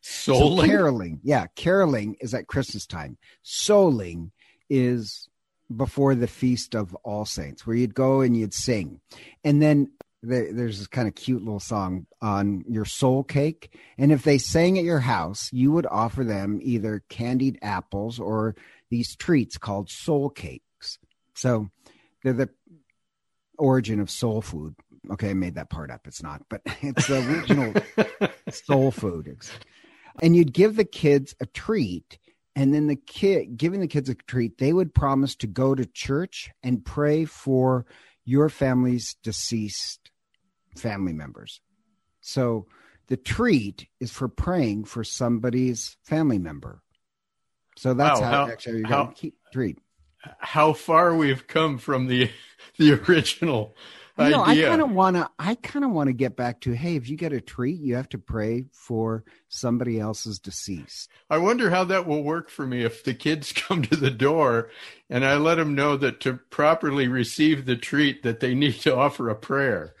So 0.00 0.62
caroling, 0.64 1.18
yeah, 1.24 1.46
caroling 1.56 2.16
is 2.20 2.32
at 2.32 2.46
Christmas 2.46 2.86
time. 2.86 3.18
Souling 3.44 4.30
is 4.70 5.28
before 5.74 6.14
the 6.14 6.28
feast 6.28 6.76
of 6.76 6.94
All 7.02 7.24
Saints, 7.24 7.66
where 7.66 7.74
you'd 7.74 7.94
go 7.94 8.20
and 8.20 8.36
you'd 8.36 8.54
sing, 8.54 9.00
and 9.42 9.60
then 9.60 9.90
there, 10.26 10.52
there's 10.52 10.78
this 10.78 10.86
kind 10.88 11.08
of 11.08 11.14
cute 11.14 11.42
little 11.42 11.60
song 11.60 12.06
on 12.20 12.64
your 12.68 12.84
soul 12.84 13.22
cake. 13.22 13.76
And 13.96 14.12
if 14.12 14.22
they 14.22 14.38
sang 14.38 14.78
at 14.78 14.84
your 14.84 15.00
house, 15.00 15.50
you 15.52 15.72
would 15.72 15.86
offer 15.86 16.24
them 16.24 16.58
either 16.62 17.02
candied 17.08 17.58
apples 17.62 18.18
or 18.18 18.56
these 18.90 19.16
treats 19.16 19.58
called 19.58 19.90
soul 19.90 20.30
cakes. 20.30 20.98
So 21.34 21.68
they're 22.22 22.32
the 22.32 22.50
origin 23.58 24.00
of 24.00 24.10
soul 24.10 24.42
food. 24.42 24.74
Okay, 25.10 25.30
I 25.30 25.34
made 25.34 25.54
that 25.54 25.70
part 25.70 25.90
up. 25.90 26.06
It's 26.06 26.22
not, 26.22 26.42
but 26.48 26.62
it's 26.82 27.06
the 27.06 27.26
original 27.28 28.30
soul 28.50 28.90
food. 28.90 29.38
And 30.20 30.34
you'd 30.34 30.52
give 30.52 30.76
the 30.76 30.84
kids 30.84 31.34
a 31.40 31.46
treat, 31.46 32.18
and 32.56 32.74
then 32.74 32.86
the 32.86 32.96
kid 32.96 33.56
giving 33.56 33.80
the 33.80 33.86
kids 33.86 34.08
a 34.08 34.14
treat, 34.14 34.58
they 34.58 34.72
would 34.72 34.94
promise 34.94 35.36
to 35.36 35.46
go 35.46 35.74
to 35.74 35.86
church 35.86 36.50
and 36.62 36.84
pray 36.84 37.24
for 37.24 37.86
your 38.24 38.48
family's 38.48 39.14
deceased 39.22 40.10
family 40.76 41.12
members. 41.12 41.60
So 42.20 42.66
the 43.08 43.16
treat 43.16 43.86
is 44.00 44.10
for 44.12 44.28
praying 44.28 44.84
for 44.84 45.04
somebody's 45.04 45.96
family 46.02 46.38
member. 46.38 46.82
So 47.76 47.94
that's 47.94 48.20
Wow, 48.20 48.26
how, 48.26 48.46
how- 48.46 48.52
actually 48.52 48.78
you're 48.80 48.88
going 48.88 49.08
to 49.08 49.14
keep 49.14 49.34
treat. 49.52 49.78
How 50.38 50.72
far 50.72 51.14
we've 51.14 51.46
come 51.46 51.78
from 51.78 52.08
the 52.08 52.30
the 52.78 52.94
original 52.94 53.76
You 54.18 54.30
know, 54.30 54.42
I 54.42 54.56
kind 54.56 54.82
of 54.82 54.90
want 54.90 55.14
to. 55.16 55.30
I 55.38 55.54
kind 55.54 55.84
of 55.84 55.92
want 55.92 56.08
to 56.08 56.14
get 56.14 56.34
back 56.34 56.62
to. 56.62 56.72
Hey, 56.72 56.96
if 56.96 57.08
you 57.08 57.16
get 57.16 57.32
a 57.32 57.40
treat, 57.40 57.78
you 57.78 57.94
have 57.94 58.08
to 58.08 58.18
pray 58.18 58.64
for 58.72 59.22
somebody 59.48 60.00
else's 60.00 60.40
deceased. 60.40 61.10
I 61.30 61.38
wonder 61.38 61.70
how 61.70 61.84
that 61.84 62.06
will 62.06 62.24
work 62.24 62.50
for 62.50 62.66
me 62.66 62.82
if 62.82 63.04
the 63.04 63.14
kids 63.14 63.52
come 63.54 63.82
to 63.82 63.94
the 63.94 64.10
door 64.10 64.70
and 65.08 65.24
I 65.24 65.36
let 65.36 65.56
them 65.56 65.76
know 65.76 65.96
that 65.98 66.18
to 66.20 66.40
properly 66.50 67.06
receive 67.08 67.64
the 67.66 67.76
treat 67.76 68.22
that 68.24 68.40
they 68.40 68.54
need 68.54 68.80
to 68.80 68.96
offer 68.96 69.28
a 69.28 69.36
prayer 69.36 69.94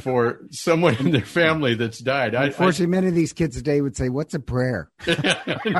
for 0.00 0.40
someone 0.50 0.96
in 0.96 1.10
their 1.10 1.24
family 1.24 1.74
that's 1.74 1.98
died. 1.98 2.34
I, 2.34 2.46
Unfortunately, 2.46 2.86
many 2.86 3.08
of 3.08 3.14
these 3.14 3.32
kids 3.32 3.56
today 3.56 3.80
would 3.80 3.96
say, 3.96 4.08
"What's 4.08 4.34
a 4.34 4.40
prayer?" 4.40 4.90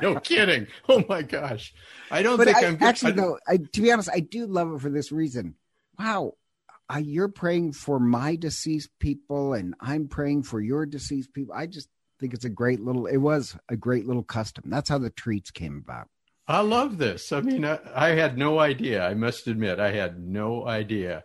No 0.02 0.20
kidding. 0.20 0.66
Oh 0.88 1.04
my 1.08 1.22
gosh. 1.22 1.74
I 2.10 2.22
don't 2.22 2.36
But 2.36 2.46
think 2.48 2.58
I, 2.58 2.66
I'm 2.66 2.78
actually, 2.80 3.12
I, 3.12 3.16
though, 3.16 3.38
I, 3.48 3.56
to 3.56 3.80
be 3.80 3.92
honest, 3.92 4.10
I 4.12 4.20
do 4.20 4.46
love 4.46 4.72
it 4.72 4.80
for 4.80 4.90
this 4.90 5.10
reason. 5.12 5.54
Wow, 5.98 6.34
uh, 6.92 6.98
you're 6.98 7.28
praying 7.28 7.72
for 7.72 7.98
my 7.98 8.36
deceased 8.36 8.90
people, 9.00 9.54
and 9.54 9.74
I'm 9.80 10.08
praying 10.08 10.44
for 10.44 10.60
your 10.60 10.86
deceased 10.86 11.32
people. 11.32 11.54
I 11.54 11.66
just 11.66 11.88
think 12.20 12.34
it's 12.34 12.44
a 12.44 12.50
great 12.50 12.80
little. 12.80 13.06
It 13.06 13.18
was 13.18 13.56
a 13.68 13.76
great 13.76 14.06
little 14.06 14.22
custom. 14.22 14.64
That's 14.66 14.88
how 14.88 14.98
the 14.98 15.10
treats 15.10 15.50
came 15.50 15.82
about. 15.84 16.08
I 16.48 16.60
love 16.60 16.98
this. 16.98 17.32
I 17.32 17.40
mean, 17.40 17.64
I, 17.64 17.80
I 17.92 18.08
had 18.10 18.38
no 18.38 18.60
idea. 18.60 19.04
I 19.04 19.14
must 19.14 19.48
admit, 19.48 19.80
I 19.80 19.90
had 19.90 20.20
no 20.20 20.64
idea. 20.66 21.24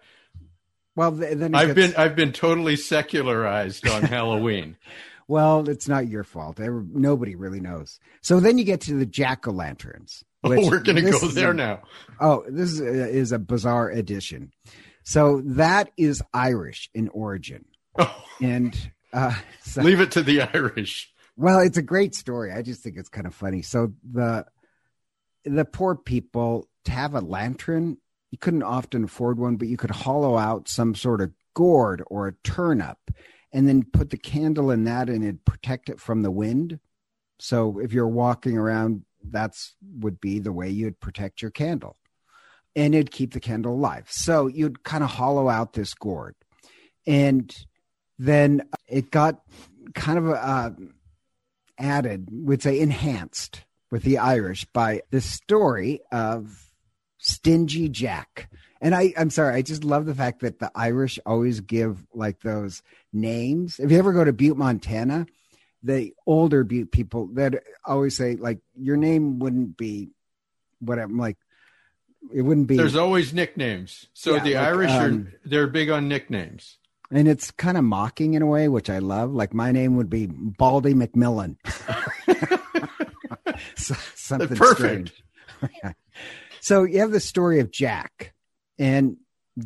Well, 0.95 1.11
then 1.11 1.55
I've 1.55 1.75
gets- 1.75 1.93
been 1.93 1.95
I've 2.01 2.15
been 2.15 2.33
totally 2.33 2.75
secularized 2.75 3.87
on 3.87 4.03
Halloween. 4.03 4.77
Well, 5.27 5.69
it's 5.69 5.87
not 5.87 6.09
your 6.09 6.25
fault. 6.25 6.59
Nobody 6.59 7.35
really 7.35 7.61
knows. 7.61 8.01
So 8.21 8.41
then 8.41 8.57
you 8.57 8.65
get 8.65 8.81
to 8.81 8.95
the 8.95 9.05
jack 9.05 9.47
o' 9.47 9.51
lanterns. 9.51 10.25
Oh, 10.43 10.49
we're 10.69 10.79
going 10.81 10.97
to 11.01 11.09
go 11.09 11.19
there 11.29 11.53
now. 11.53 11.83
Oh, 12.19 12.43
this 12.49 12.73
is 12.73 12.81
a, 12.81 13.07
is 13.07 13.31
a 13.31 13.39
bizarre 13.39 13.89
addition. 13.89 14.51
So 15.05 15.39
that 15.45 15.89
is 15.95 16.21
Irish 16.33 16.89
in 16.93 17.07
origin, 17.09 17.63
Oh, 17.97 18.13
and 18.41 18.77
uh, 19.13 19.33
so, 19.61 19.81
leave 19.83 20.01
it 20.01 20.11
to 20.13 20.21
the 20.21 20.41
Irish. 20.41 21.09
well, 21.37 21.61
it's 21.61 21.77
a 21.77 21.81
great 21.83 22.13
story. 22.13 22.51
I 22.51 22.61
just 22.61 22.83
think 22.83 22.97
it's 22.97 23.07
kind 23.07 23.25
of 23.27 23.33
funny. 23.33 23.61
So 23.61 23.93
the 24.11 24.45
the 25.45 25.63
poor 25.63 25.95
people 25.95 26.67
to 26.85 26.91
have 26.91 27.15
a 27.15 27.21
lantern, 27.21 27.99
you 28.31 28.37
couldn't 28.37 28.63
often 28.63 29.03
afford 29.03 29.37
one, 29.37 29.57
but 29.57 29.67
you 29.67 29.77
could 29.77 29.91
hollow 29.91 30.37
out 30.37 30.67
some 30.67 30.95
sort 30.95 31.21
of 31.21 31.31
gourd 31.53 32.01
or 32.07 32.27
a 32.27 32.33
turnip, 32.43 32.97
and 33.51 33.67
then 33.67 33.83
put 33.83 34.09
the 34.09 34.17
candle 34.17 34.71
in 34.71 34.85
that, 34.85 35.09
and 35.09 35.23
it'd 35.23 35.45
protect 35.45 35.89
it 35.89 35.99
from 35.99 36.21
the 36.21 36.31
wind. 36.31 36.79
So 37.39 37.79
if 37.79 37.91
you're 37.91 38.07
walking 38.07 38.57
around, 38.57 39.03
that's 39.23 39.75
would 39.99 40.21
be 40.21 40.39
the 40.39 40.53
way 40.53 40.69
you'd 40.69 40.99
protect 40.99 41.41
your 41.41 41.51
candle, 41.51 41.97
and 42.75 42.95
it'd 42.95 43.11
keep 43.11 43.33
the 43.33 43.39
candle 43.39 43.73
alive. 43.73 44.07
So 44.09 44.47
you'd 44.47 44.83
kind 44.83 45.03
of 45.03 45.11
hollow 45.11 45.49
out 45.49 45.73
this 45.73 45.93
gourd, 45.93 46.35
and 47.05 47.53
then 48.17 48.63
it 48.87 49.11
got 49.11 49.41
kind 49.93 50.17
of 50.17 50.29
uh, 50.29 50.71
added, 51.77 52.29
would 52.31 52.61
say 52.61 52.79
enhanced 52.79 53.65
with 53.91 54.03
the 54.03 54.19
Irish 54.19 54.63
by 54.65 55.01
the 55.11 55.19
story 55.19 55.99
of 56.13 56.70
Stingy 57.21 57.87
Jack. 57.87 58.49
And 58.81 58.95
I, 58.95 59.13
I'm 59.15 59.29
sorry, 59.29 59.53
I 59.55 59.61
just 59.61 59.83
love 59.83 60.07
the 60.07 60.15
fact 60.15 60.41
that 60.41 60.57
the 60.59 60.71
Irish 60.73 61.19
always 61.25 61.59
give 61.61 62.03
like 62.15 62.41
those 62.41 62.81
names. 63.13 63.79
If 63.79 63.91
you 63.91 63.99
ever 63.99 64.11
go 64.11 64.23
to 64.23 64.33
Butte, 64.33 64.57
Montana, 64.57 65.27
the 65.83 66.13
older 66.25 66.63
Butte 66.63 66.91
people 66.91 67.27
that 67.33 67.61
always 67.85 68.17
say 68.17 68.35
like 68.37 68.57
your 68.75 68.97
name 68.97 69.37
wouldn't 69.39 69.77
be 69.77 70.09
what 70.79 70.97
I'm 70.97 71.17
like. 71.17 71.37
It 72.33 72.41
wouldn't 72.41 72.67
be. 72.67 72.75
There's 72.77 72.95
always 72.95 73.33
nicknames. 73.33 74.07
So 74.13 74.33
Yeah, 74.35 74.43
the 74.43 74.55
like, 74.55 74.67
Irish 74.67 74.91
um, 74.91 75.03
are 75.27 75.33
they're 75.47 75.67
big 75.67 75.89
on 75.91 76.07
nicknames. 76.07 76.77
and 77.11 77.27
it's 77.27 77.51
kind 77.51 77.77
of 77.77 77.83
mocking 77.83 78.33
in 78.33 78.41
a 78.41 78.47
way, 78.47 78.67
which 78.67 78.89
I 78.89 78.97
love. 78.99 79.31
Like 79.31 79.53
my 79.53 79.71
name 79.71 79.95
would 79.97 80.09
be 80.09 80.25
Baldy 80.27 80.93
McMillan. 80.95 81.57
So- 83.75 83.95
something 84.15 84.57
Perfect. 84.57 85.11
strange. 85.61 85.95
So 86.61 86.83
you 86.83 86.99
have 86.99 87.11
the 87.11 87.19
story 87.19 87.59
of 87.59 87.71
Jack, 87.71 88.33
and 88.77 89.17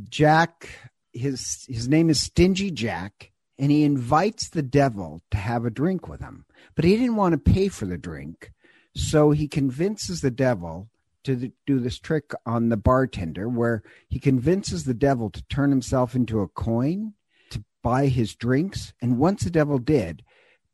Jack, 0.10 0.70
his 1.12 1.66
his 1.68 1.90
name 1.90 2.10
is 2.10 2.22
Stingy 2.22 2.72
Jack, 2.72 3.32
and 3.60 3.70
he 3.70 3.84
invites 3.84 4.50
the 4.50 4.62
devil 4.62 5.22
to 5.32 5.38
have 5.38 5.66
a 5.66 5.70
drink 5.70 6.08
with 6.08 6.22
him, 6.22 6.46
but 6.74 6.86
he 6.86 6.96
didn't 6.96 7.18
want 7.18 7.34
to 7.34 7.52
pay 7.54 7.68
for 7.68 7.86
the 7.86 7.98
drink, 7.98 8.54
so 8.96 9.32
he 9.32 9.50
convinces 9.50 10.22
the 10.22 10.32
devil 10.32 10.90
to 11.26 11.52
do 11.68 11.80
this 11.80 12.00
trick 12.00 12.32
on 12.46 12.70
the 12.70 12.78
bartender, 12.78 13.50
where 13.50 13.84
he 14.08 14.18
convinces 14.18 14.86
the 14.86 14.94
devil 14.94 15.30
to 15.32 15.44
turn 15.48 15.72
himself 15.72 16.16
into 16.16 16.40
a 16.40 16.48
coin 16.48 17.14
to 17.50 17.62
buy 17.84 18.08
his 18.08 18.36
drinks, 18.36 18.94
and 19.02 19.18
once 19.18 19.44
the 19.44 19.50
devil 19.50 19.80
did. 19.80 20.24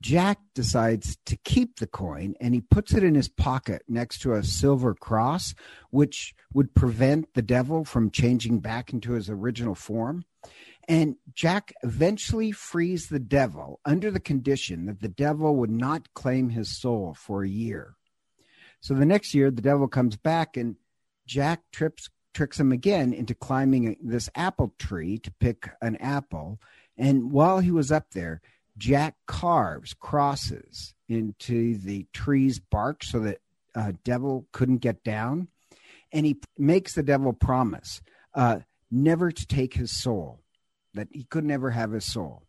Jack 0.02 0.40
decides 0.56 1.18
to 1.28 1.38
keep 1.38 1.80
the 1.80 1.88
coin 1.88 2.34
and 2.42 2.54
he 2.56 2.62
puts 2.62 2.94
it 2.94 3.04
in 3.04 3.14
his 3.14 3.30
pocket 3.30 3.84
next 3.88 4.20
to 4.20 4.34
a 4.34 4.44
silver 4.44 4.96
cross, 4.96 5.54
which 5.92 6.34
would 6.54 6.74
prevent 6.74 7.34
the 7.36 7.42
devil 7.44 7.86
from 7.86 8.10
changing 8.10 8.60
back 8.60 8.92
into 8.92 9.14
his 9.14 9.30
original 9.30 9.76
form. 9.76 10.26
And 10.88 11.16
Jack 11.34 11.72
eventually 11.84 12.52
frees 12.52 13.08
the 13.08 13.20
devil 13.20 13.80
under 13.86 14.10
the 14.10 14.20
condition 14.20 14.88
that 14.88 15.02
the 15.02 15.08
devil 15.08 15.56
would 15.58 15.70
not 15.70 16.14
claim 16.16 16.50
his 16.50 16.76
soul 16.76 17.14
for 17.14 17.44
a 17.44 17.50
year. 17.50 17.96
So 18.82 18.96
the 18.96 19.06
next 19.06 19.36
year, 19.36 19.52
the 19.52 19.62
devil 19.62 19.88
comes 19.88 20.18
back 20.18 20.58
and 20.58 20.76
Jack 21.28 21.62
trips 21.72 22.10
tricks 22.34 22.60
him 22.60 22.72
again 22.72 23.14
into 23.14 23.36
climbing 23.36 23.98
this 24.02 24.30
apple 24.36 24.74
tree 24.80 25.18
to 25.20 25.32
pick 25.40 25.70
an 25.82 25.98
apple. 25.98 26.60
And 26.98 27.32
while 27.32 27.60
he 27.60 27.72
was 27.72 27.92
up 27.92 28.12
there, 28.12 28.42
Jack 28.78 29.16
carves 29.28 29.94
crosses 29.94 30.94
into 31.08 31.78
the 31.78 32.08
tree's 32.14 32.60
bark 32.60 33.04
so 33.04 33.20
that 33.20 33.40
uh, 33.76 33.92
devil 34.04 34.48
couldn't 34.52 34.78
get 34.78 35.04
down, 35.04 35.48
and 36.12 36.26
he 36.26 36.40
makes 36.58 36.94
the 36.94 37.04
devil 37.04 37.34
promise 37.34 38.02
uh, 38.34 38.60
never 38.90 39.32
to 39.32 39.48
take 39.48 39.74
his 39.74 39.92
soul, 39.92 40.42
that 40.94 41.08
he 41.12 41.24
could 41.24 41.46
never 41.46 41.72
have 41.72 41.92
his 41.92 42.06
soul. 42.06 42.44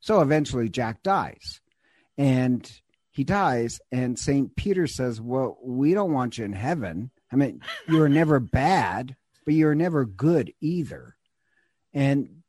So 0.00 0.20
eventually, 0.20 0.68
Jack 0.68 1.02
dies, 1.02 1.60
and 2.16 2.70
he 3.10 3.24
dies, 3.24 3.80
and 3.90 4.18
Saint 4.18 4.56
Peter 4.56 4.86
says, 4.86 5.20
"Well, 5.20 5.58
we 5.62 5.94
don't 5.94 6.12
want 6.12 6.38
you 6.38 6.44
in 6.44 6.52
heaven. 6.52 7.10
I 7.32 7.36
mean, 7.36 7.60
you 7.88 7.98
were 7.98 8.08
never 8.08 8.40
bad, 8.40 9.16
but 9.44 9.54
you 9.54 9.66
were 9.66 9.74
never 9.74 10.04
good 10.04 10.52
either." 10.60 11.16
And 11.92 12.39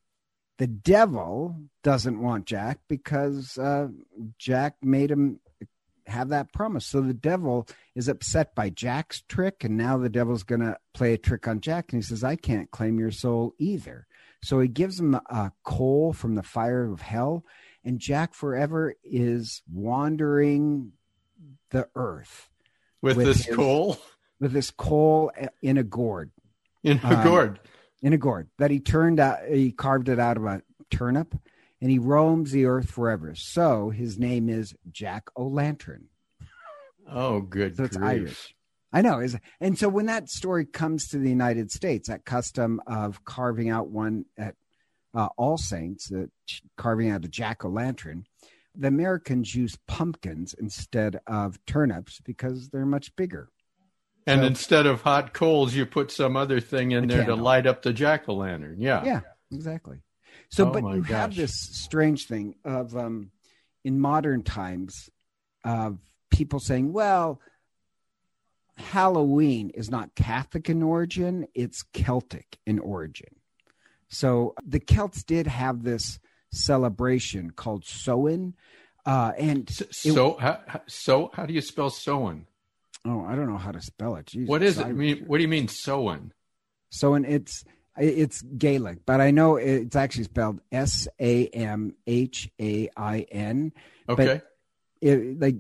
the 0.61 0.67
devil 0.67 1.55
doesn't 1.81 2.21
want 2.21 2.45
Jack 2.45 2.81
because 2.87 3.57
uh, 3.57 3.87
Jack 4.37 4.75
made 4.83 5.09
him 5.09 5.39
have 6.05 6.29
that 6.29 6.53
promise. 6.53 6.85
So 6.85 7.01
the 7.01 7.15
devil 7.15 7.67
is 7.95 8.07
upset 8.07 8.53
by 8.53 8.69
Jack's 8.69 9.23
trick, 9.27 9.63
and 9.63 9.75
now 9.75 9.97
the 9.97 10.07
devil's 10.07 10.43
going 10.43 10.61
to 10.61 10.77
play 10.93 11.13
a 11.13 11.17
trick 11.17 11.47
on 11.47 11.61
Jack. 11.61 11.91
And 11.91 12.03
he 12.03 12.05
says, 12.07 12.23
I 12.23 12.35
can't 12.35 12.69
claim 12.69 12.99
your 12.99 13.09
soul 13.09 13.55
either. 13.57 14.05
So 14.43 14.59
he 14.59 14.67
gives 14.67 14.99
him 14.99 15.15
a 15.15 15.51
coal 15.63 16.13
from 16.13 16.35
the 16.35 16.43
fire 16.43 16.91
of 16.91 17.01
hell, 17.01 17.43
and 17.83 17.97
Jack 17.97 18.35
forever 18.35 18.93
is 19.03 19.63
wandering 19.67 20.91
the 21.71 21.87
earth 21.95 22.51
With, 23.01 23.17
with 23.17 23.25
this 23.25 23.45
his- 23.45 23.55
coal 23.55 23.97
with 24.39 24.51
this 24.53 24.69
coal 24.69 25.31
in 25.63 25.79
a 25.79 25.83
gourd. 25.83 26.29
in 26.83 26.99
a 27.03 27.15
um, 27.17 27.23
gourd. 27.23 27.59
In 28.01 28.13
a 28.13 28.17
gourd 28.17 28.49
that 28.57 28.71
he 28.71 28.79
turned 28.79 29.19
out 29.19 29.39
he 29.47 29.71
carved 29.71 30.09
it 30.09 30.19
out 30.19 30.37
of 30.37 30.45
a 30.45 30.61
turnip 30.89 31.35
and 31.81 31.89
he 31.89 31.97
roams 31.99 32.51
the 32.51 32.65
earth 32.65 32.89
forever 32.91 33.33
so 33.35 33.89
his 33.89 34.17
name 34.17 34.49
is 34.49 34.73
jack 34.91 35.23
o'lantern 35.37 36.05
Oh, 37.09 37.41
good 37.41 37.75
so 37.75 37.83
it's 37.83 37.97
grief. 37.97 38.09
Irish. 38.09 38.55
i 38.93 39.01
know 39.01 39.19
is 39.19 39.37
and 39.59 39.77
so 39.77 39.89
when 39.89 40.05
that 40.05 40.29
story 40.29 40.65
comes 40.65 41.07
to 41.09 41.17
the 41.17 41.29
united 41.29 41.71
states 41.71 42.07
that 42.09 42.25
custom 42.25 42.81
of 42.87 43.23
carving 43.25 43.69
out 43.69 43.89
one 43.89 44.25
at 44.37 44.55
uh, 45.13 45.27
all 45.37 45.57
saints 45.57 46.11
uh, 46.11 46.25
carving 46.77 47.09
out 47.09 47.25
a 47.25 47.27
jack 47.27 47.63
o'lantern 47.65 48.23
the 48.75 48.87
americans 48.87 49.53
use 49.53 49.77
pumpkins 49.87 50.53
instead 50.59 51.19
of 51.27 51.59
turnips 51.65 52.21
because 52.23 52.69
they're 52.69 52.85
much 52.85 53.13
bigger 53.15 53.49
And 54.27 54.41
So- 54.41 54.47
instead 54.47 54.85
of 54.85 55.01
hot 55.01 55.33
coals, 55.33 55.73
you 55.73 55.85
put 55.85 56.11
some 56.11 56.35
other 56.37 56.59
thing 56.59 56.91
in 56.91 57.07
there 57.07 57.25
to 57.25 57.35
light 57.35 57.65
up 57.65 57.81
the 57.81 57.91
jack 57.93 58.29
o' 58.29 58.35
lantern. 58.35 58.79
Yeah. 58.79 59.03
yeah 59.03 59.21
exactly 59.53 59.97
so 60.49 60.67
Oh 60.69 60.71
but 60.71 60.95
you 60.95 61.01
have 61.03 61.35
this 61.35 61.53
strange 61.53 62.25
thing 62.27 62.55
of 62.63 62.95
um 62.95 63.31
in 63.83 63.99
modern 63.99 64.43
times 64.43 65.09
of 65.65 65.97
people 66.29 66.59
saying 66.61 66.93
well 66.93 67.41
halloween 68.77 69.69
is 69.71 69.89
not 69.89 70.15
catholic 70.15 70.69
in 70.69 70.81
origin 70.81 71.45
it's 71.53 71.83
celtic 71.93 72.57
in 72.65 72.79
origin 72.79 73.35
so 74.07 74.53
the 74.65 74.79
celts 74.79 75.23
did 75.23 75.47
have 75.47 75.83
this 75.83 76.19
celebration 76.51 77.51
called 77.51 77.85
Samhain, 77.85 78.53
uh 79.05 79.31
and 79.37 79.69
S- 79.69 79.83
So, 80.13 80.35
how, 80.37 80.59
so 80.87 81.29
how 81.33 81.45
do 81.45 81.53
you 81.53 81.61
spell 81.61 81.89
Samhain? 81.89 82.45
Oh 83.05 83.25
i 83.25 83.35
don't 83.35 83.47
know 83.49 83.57
how 83.57 83.71
to 83.71 83.81
spell 83.81 84.15
it 84.15 84.27
Jesus, 84.27 84.49
What 84.49 84.61
is 84.63 84.77
it? 84.77 84.85
I 84.85 84.91
mean, 84.91 85.23
what 85.25 85.37
do 85.37 85.43
you 85.43 85.49
mean 85.49 85.67
Samhain? 85.67 86.33
So 86.89 87.13
and 87.13 87.25
it's 87.25 87.63
it's 87.97 88.41
Gaelic, 88.41 88.99
but 89.05 89.21
I 89.21 89.31
know 89.31 89.57
it's 89.57 89.95
actually 89.95 90.25
spelled 90.25 90.59
S 90.71 91.07
A 91.19 91.47
M 91.47 91.95
H 92.07 92.49
A 92.59 92.89
I 92.95 93.25
N. 93.31 93.73
Okay. 94.07 94.41
It 95.01 95.39
like 95.39 95.55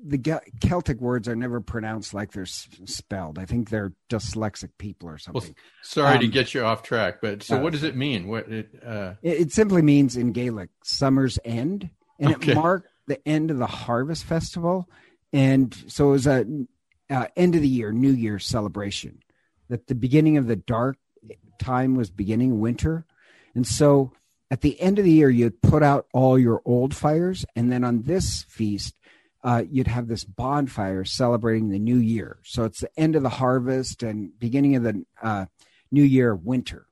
the 0.00 0.40
Celtic 0.60 1.00
words 1.00 1.26
are 1.26 1.34
never 1.34 1.60
pronounced 1.60 2.14
like 2.14 2.32
they're 2.32 2.46
spelled. 2.46 3.38
I 3.38 3.44
think 3.46 3.70
they're 3.70 3.92
dyslexic 4.08 4.70
people 4.78 5.08
or 5.08 5.18
something. 5.18 5.54
Sorry 5.82 6.18
to 6.18 6.24
um, 6.26 6.30
get 6.30 6.54
you 6.54 6.64
off 6.64 6.82
track, 6.82 7.20
but 7.20 7.42
so 7.42 7.56
no, 7.56 7.62
what 7.62 7.72
does 7.72 7.82
it 7.82 7.96
mean? 7.96 8.28
What 8.28 8.48
it, 8.48 8.70
uh, 8.84 9.14
It, 9.22 9.40
it 9.40 9.52
simply 9.52 9.82
means 9.82 10.16
in 10.16 10.32
Gaelic 10.32 10.70
summer's 10.84 11.38
end, 11.44 11.90
and 12.20 12.34
Okay. 12.34 12.52
it 12.52 12.54
marked 12.54 12.88
the 13.06 13.26
end 13.26 13.50
of 13.50 13.58
the 13.58 13.66
harvest 13.66 14.24
festival, 14.24 14.88
and 15.32 15.74
so 15.86 16.08
it 16.08 16.12
was 16.12 16.26
a 16.26 16.46
uh, 17.10 17.26
end 17.36 17.54
of 17.54 17.62
the 17.62 17.68
year, 17.68 17.92
New 17.92 18.12
Year 18.12 18.38
celebration. 18.38 19.22
That 19.68 19.86
the 19.86 19.94
beginning 19.94 20.36
of 20.38 20.46
the 20.46 20.56
dark 20.56 20.96
time 21.58 21.94
was 21.94 22.10
beginning 22.10 22.60
winter, 22.60 23.06
and 23.54 23.66
so 23.66 24.12
at 24.50 24.62
the 24.62 24.80
end 24.80 24.98
of 24.98 25.04
the 25.04 25.12
year 25.12 25.28
you'd 25.28 25.60
put 25.60 25.82
out 25.82 26.06
all 26.12 26.38
your 26.38 26.62
old 26.64 26.94
fires, 26.94 27.44
and 27.54 27.70
then 27.70 27.84
on 27.84 28.02
this 28.02 28.44
feast. 28.48 28.94
Uh, 29.44 29.62
you'd 29.70 29.86
have 29.86 30.08
this 30.08 30.24
bonfire 30.24 31.04
celebrating 31.04 31.68
the 31.68 31.78
new 31.78 31.96
year. 31.96 32.40
So 32.42 32.64
it's 32.64 32.80
the 32.80 32.90
end 32.98 33.14
of 33.14 33.22
the 33.22 33.28
harvest 33.28 34.02
and 34.02 34.36
beginning 34.36 34.74
of 34.74 34.82
the 34.82 35.04
uh, 35.22 35.46
new 35.92 36.02
year, 36.02 36.34
winter. 36.34 36.88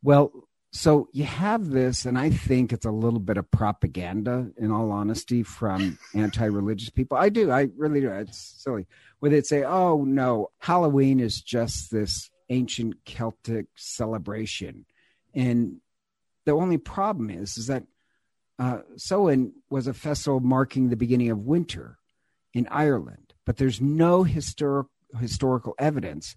Well, 0.00 0.30
so 0.74 1.08
you 1.12 1.22
have 1.22 1.70
this, 1.70 2.04
and 2.04 2.18
I 2.18 2.30
think 2.30 2.72
it's 2.72 2.84
a 2.84 2.90
little 2.90 3.20
bit 3.20 3.36
of 3.36 3.48
propaganda, 3.52 4.50
in 4.56 4.72
all 4.72 4.90
honesty, 4.90 5.44
from 5.44 6.00
anti-religious 6.14 6.90
people. 6.90 7.16
I 7.16 7.28
do, 7.28 7.52
I 7.52 7.68
really 7.76 8.00
do. 8.00 8.10
It's 8.10 8.56
silly 8.58 8.86
where 9.20 9.30
they'd 9.30 9.46
say, 9.46 9.62
"Oh 9.62 10.02
no, 10.02 10.50
Halloween 10.58 11.20
is 11.20 11.40
just 11.40 11.92
this 11.92 12.28
ancient 12.50 13.04
Celtic 13.04 13.66
celebration," 13.76 14.84
and 15.32 15.76
the 16.44 16.52
only 16.52 16.78
problem 16.78 17.30
is, 17.30 17.56
is 17.56 17.68
that 17.68 17.84
uh, 18.58 18.80
Samhain 18.96 19.52
was 19.70 19.86
a 19.86 19.94
festival 19.94 20.40
marking 20.40 20.88
the 20.88 20.96
beginning 20.96 21.30
of 21.30 21.38
winter 21.38 21.98
in 22.52 22.66
Ireland, 22.68 23.32
but 23.46 23.58
there's 23.58 23.80
no 23.80 24.24
historic 24.24 24.88
historical 25.20 25.76
evidence 25.78 26.34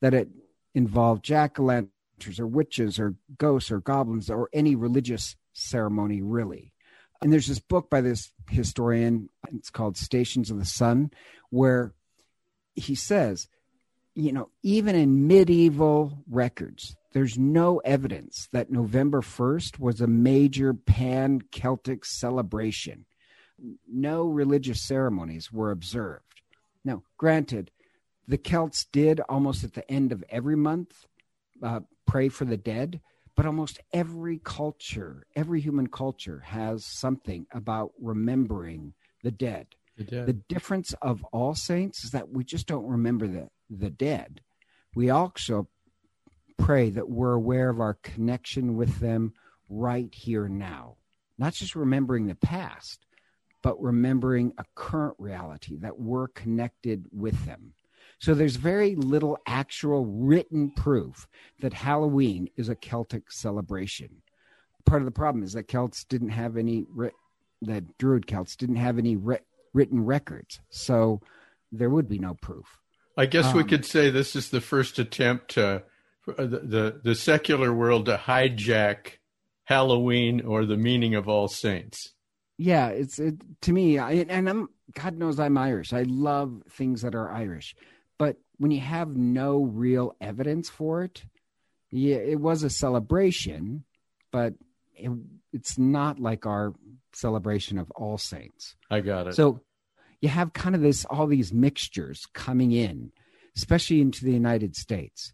that 0.00 0.14
it 0.14 0.30
involved 0.74 1.22
jack 1.22 1.60
o' 1.60 1.62
or 2.38 2.46
witches 2.46 2.98
or 2.98 3.14
ghosts 3.38 3.70
or 3.70 3.80
goblins 3.80 4.30
or 4.30 4.48
any 4.52 4.74
religious 4.74 5.36
ceremony, 5.52 6.22
really. 6.22 6.72
And 7.22 7.32
there's 7.32 7.46
this 7.46 7.60
book 7.60 7.88
by 7.88 8.00
this 8.00 8.32
historian, 8.50 9.30
it's 9.54 9.70
called 9.70 9.96
Stations 9.96 10.50
of 10.50 10.58
the 10.58 10.64
Sun, 10.64 11.10
where 11.50 11.94
he 12.74 12.94
says, 12.94 13.48
you 14.14 14.32
know, 14.32 14.50
even 14.62 14.94
in 14.94 15.26
medieval 15.26 16.18
records, 16.30 16.96
there's 17.12 17.38
no 17.38 17.78
evidence 17.78 18.48
that 18.52 18.70
November 18.70 19.20
1st 19.20 19.78
was 19.78 20.00
a 20.00 20.06
major 20.06 20.74
pan 20.74 21.40
Celtic 21.50 22.04
celebration. 22.04 23.06
No 23.88 24.26
religious 24.26 24.82
ceremonies 24.82 25.52
were 25.52 25.70
observed. 25.70 26.42
Now, 26.84 27.02
granted, 27.16 27.70
the 28.26 28.38
Celts 28.38 28.84
did 28.86 29.20
almost 29.28 29.64
at 29.64 29.74
the 29.74 29.88
end 29.90 30.12
of 30.12 30.24
every 30.28 30.56
month 30.56 31.06
uh, 31.62 31.80
pray 32.06 32.28
for 32.28 32.44
the 32.44 32.56
dead, 32.56 33.00
but 33.36 33.46
almost 33.46 33.80
every 33.92 34.38
culture, 34.38 35.26
every 35.34 35.60
human 35.60 35.88
culture 35.88 36.40
has 36.46 36.84
something 36.84 37.46
about 37.52 37.92
remembering 38.00 38.94
the 39.22 39.30
dead. 39.30 39.68
The 39.96 40.04
dead. 40.04 40.26
The 40.26 40.32
difference 40.32 40.94
of 41.02 41.24
all 41.32 41.54
saints 41.54 42.04
is 42.04 42.10
that 42.12 42.30
we 42.30 42.44
just 42.44 42.66
don't 42.66 42.86
remember 42.86 43.26
the, 43.26 43.48
the 43.70 43.90
dead. 43.90 44.40
We 44.94 45.10
also 45.10 45.68
pray 46.58 46.90
that 46.90 47.08
we're 47.08 47.32
aware 47.32 47.68
of 47.68 47.80
our 47.80 47.94
connection 47.94 48.76
with 48.76 49.00
them 49.00 49.34
right 49.68 50.12
here 50.14 50.48
now, 50.48 50.96
not 51.38 51.54
just 51.54 51.74
remembering 51.74 52.26
the 52.26 52.34
past, 52.34 53.06
but 53.62 53.80
remembering 53.80 54.52
a 54.58 54.64
current 54.74 55.16
reality 55.18 55.76
that 55.78 55.98
we're 55.98 56.28
connected 56.28 57.06
with 57.12 57.46
them. 57.46 57.72
So 58.18 58.34
there's 58.34 58.56
very 58.56 58.94
little 58.94 59.38
actual 59.46 60.06
written 60.06 60.70
proof 60.70 61.26
that 61.60 61.72
Halloween 61.72 62.48
is 62.56 62.68
a 62.68 62.74
Celtic 62.74 63.30
celebration. 63.30 64.22
Part 64.86 65.02
of 65.02 65.06
the 65.06 65.12
problem 65.12 65.44
is 65.44 65.52
that 65.54 65.68
Celts 65.68 66.04
didn't 66.04 66.30
have 66.30 66.56
any, 66.56 66.86
that 67.62 67.98
Druid 67.98 68.26
Celts 68.26 68.56
didn't 68.56 68.76
have 68.76 68.98
any 68.98 69.16
written 69.16 70.04
records. 70.04 70.60
So 70.70 71.20
there 71.72 71.90
would 71.90 72.08
be 72.08 72.18
no 72.18 72.34
proof. 72.34 72.78
I 73.16 73.26
guess 73.26 73.46
um, 73.46 73.56
we 73.56 73.64
could 73.64 73.84
say 73.84 74.10
this 74.10 74.34
is 74.34 74.50
the 74.50 74.60
first 74.60 74.98
attempt 74.98 75.52
to, 75.52 75.82
uh, 76.26 76.32
the, 76.36 76.46
the, 76.46 77.00
the 77.02 77.14
secular 77.14 77.72
world 77.72 78.06
to 78.06 78.16
hijack 78.16 79.18
Halloween 79.64 80.40
or 80.44 80.64
the 80.64 80.76
meaning 80.76 81.14
of 81.14 81.28
All 81.28 81.48
Saints. 81.48 82.12
Yeah, 82.56 82.88
it's 82.88 83.18
it, 83.18 83.34
to 83.62 83.72
me, 83.72 83.98
I, 83.98 84.12
and 84.28 84.48
I'm 84.48 84.68
God 84.94 85.16
knows 85.16 85.40
I'm 85.40 85.58
Irish. 85.58 85.92
I 85.92 86.02
love 86.02 86.62
things 86.70 87.02
that 87.02 87.14
are 87.14 87.30
Irish, 87.32 87.74
but 88.18 88.36
when 88.58 88.70
you 88.70 88.80
have 88.80 89.16
no 89.16 89.62
real 89.62 90.16
evidence 90.20 90.68
for 90.68 91.02
it, 91.02 91.24
yeah, 91.90 92.16
it 92.16 92.40
was 92.40 92.62
a 92.62 92.70
celebration, 92.70 93.84
but 94.32 94.54
it, 94.96 95.10
it's 95.52 95.78
not 95.78 96.18
like 96.18 96.46
our 96.46 96.74
celebration 97.12 97.78
of 97.78 97.90
All 97.92 98.18
Saints. 98.18 98.76
I 98.90 99.00
got 99.00 99.28
it. 99.28 99.34
So 99.34 99.60
you 100.20 100.28
have 100.28 100.52
kind 100.52 100.74
of 100.74 100.80
this 100.80 101.04
all 101.04 101.26
these 101.26 101.52
mixtures 101.52 102.26
coming 102.32 102.72
in, 102.72 103.12
especially 103.56 104.00
into 104.00 104.24
the 104.24 104.32
United 104.32 104.74
States. 104.76 105.32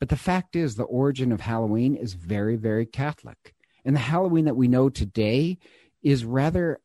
But 0.00 0.08
the 0.08 0.16
fact 0.16 0.56
is, 0.56 0.74
the 0.74 0.82
origin 0.82 1.30
of 1.30 1.40
Halloween 1.40 1.94
is 1.94 2.14
very, 2.14 2.56
very 2.56 2.86
Catholic. 2.86 3.54
And 3.84 3.94
the 3.94 4.00
Halloween 4.00 4.46
that 4.46 4.56
we 4.56 4.68
know 4.68 4.88
today 4.88 5.58
is 6.02 6.24
rather 6.24 6.80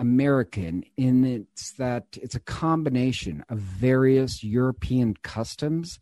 American 0.00 0.82
in 0.96 1.24
it's 1.24 1.72
that 1.72 2.06
it's 2.14 2.34
a 2.34 2.40
combination 2.40 3.44
of 3.50 3.58
various 3.58 4.42
European 4.42 5.14
customs 5.22 6.00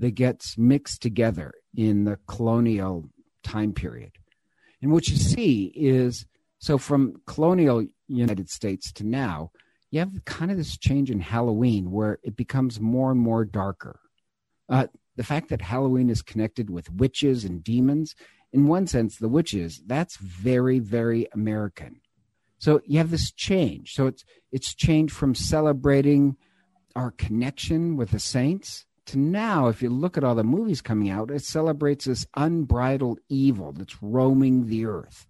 that 0.00 0.10
gets 0.10 0.58
mixed 0.58 1.00
together 1.00 1.54
in 1.74 2.04
the 2.04 2.18
colonial 2.26 3.08
time 3.44 3.72
period. 3.72 4.10
And 4.82 4.90
what 4.90 5.08
you 5.08 5.16
see 5.16 5.72
is 5.76 6.26
so 6.58 6.76
from 6.76 7.22
colonial 7.26 7.86
United 8.08 8.50
States 8.50 8.92
to 8.94 9.04
now, 9.04 9.52
you 9.92 10.00
have 10.00 10.24
kind 10.24 10.50
of 10.50 10.56
this 10.56 10.76
change 10.76 11.08
in 11.08 11.20
Halloween 11.20 11.92
where 11.92 12.18
it 12.24 12.36
becomes 12.36 12.80
more 12.80 13.12
and 13.12 13.20
more 13.20 13.44
darker. 13.44 14.00
Uh, 14.68 14.88
the 15.14 15.24
fact 15.24 15.50
that 15.50 15.62
Halloween 15.62 16.10
is 16.10 16.20
connected 16.20 16.68
with 16.68 16.92
witches 16.92 17.44
and 17.44 17.62
demons, 17.62 18.16
in 18.52 18.66
one 18.66 18.88
sense, 18.88 19.16
the 19.16 19.28
witches, 19.28 19.82
that's 19.86 20.16
very, 20.16 20.80
very 20.80 21.28
American. 21.32 22.00
So 22.58 22.80
you 22.86 22.98
have 22.98 23.10
this 23.10 23.30
change. 23.30 23.94
So 23.94 24.06
it's 24.06 24.24
it's 24.52 24.74
changed 24.74 25.14
from 25.14 25.34
celebrating 25.34 26.36
our 26.94 27.10
connection 27.10 27.96
with 27.96 28.10
the 28.10 28.18
saints 28.18 28.86
to 29.06 29.18
now, 29.18 29.68
if 29.68 29.82
you 29.82 29.88
look 29.88 30.16
at 30.16 30.24
all 30.24 30.34
the 30.34 30.44
movies 30.44 30.82
coming 30.82 31.10
out, 31.10 31.30
it 31.30 31.42
celebrates 31.44 32.04
this 32.04 32.26
unbridled 32.36 33.20
evil 33.28 33.72
that's 33.72 34.02
roaming 34.02 34.66
the 34.66 34.86
earth. 34.86 35.26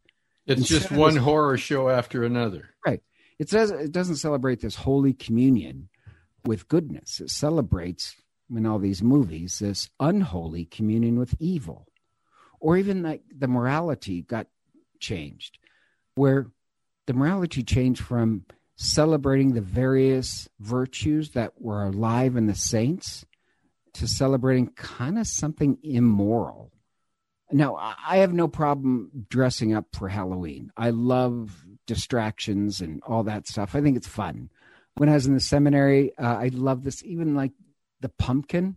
It's 0.46 0.60
Instead 0.60 0.80
just 0.80 0.90
one 0.92 1.14
this, 1.14 1.22
horror 1.22 1.58
show 1.58 1.88
after 1.88 2.24
another. 2.24 2.70
Right. 2.86 3.02
It 3.38 3.50
says 3.50 3.70
it 3.70 3.92
doesn't 3.92 4.16
celebrate 4.16 4.60
this 4.60 4.76
holy 4.76 5.12
communion 5.12 5.88
with 6.44 6.68
goodness. 6.68 7.20
It 7.20 7.30
celebrates 7.30 8.16
in 8.54 8.64
all 8.64 8.78
these 8.78 9.02
movies 9.02 9.58
this 9.58 9.90
unholy 10.00 10.64
communion 10.64 11.18
with 11.18 11.34
evil. 11.38 11.86
Or 12.60 12.78
even 12.78 13.02
like 13.02 13.22
the 13.36 13.48
morality 13.48 14.22
got 14.22 14.46
changed, 15.00 15.58
where 16.14 16.46
the 17.06 17.14
morality 17.14 17.62
changed 17.62 18.02
from 18.02 18.44
celebrating 18.76 19.54
the 19.54 19.60
various 19.60 20.48
virtues 20.60 21.30
that 21.30 21.52
were 21.60 21.84
alive 21.84 22.36
in 22.36 22.46
the 22.46 22.54
saints 22.54 23.24
to 23.94 24.06
celebrating 24.06 24.68
kind 24.74 25.18
of 25.18 25.26
something 25.26 25.78
immoral. 25.82 26.70
Now, 27.50 27.76
I 27.76 28.18
have 28.18 28.34
no 28.34 28.48
problem 28.48 29.26
dressing 29.30 29.72
up 29.72 29.86
for 29.94 30.08
Halloween. 30.08 30.72
I 30.76 30.90
love 30.90 31.64
distractions 31.86 32.80
and 32.80 33.00
all 33.06 33.22
that 33.24 33.46
stuff. 33.46 33.74
I 33.74 33.80
think 33.80 33.96
it's 33.96 34.08
fun. 34.08 34.50
When 34.96 35.08
I 35.08 35.14
was 35.14 35.26
in 35.26 35.34
the 35.34 35.40
seminary, 35.40 36.12
uh, 36.18 36.36
I 36.36 36.48
love 36.52 36.82
this, 36.82 37.04
even 37.04 37.34
like 37.34 37.52
the 38.00 38.08
pumpkin. 38.08 38.76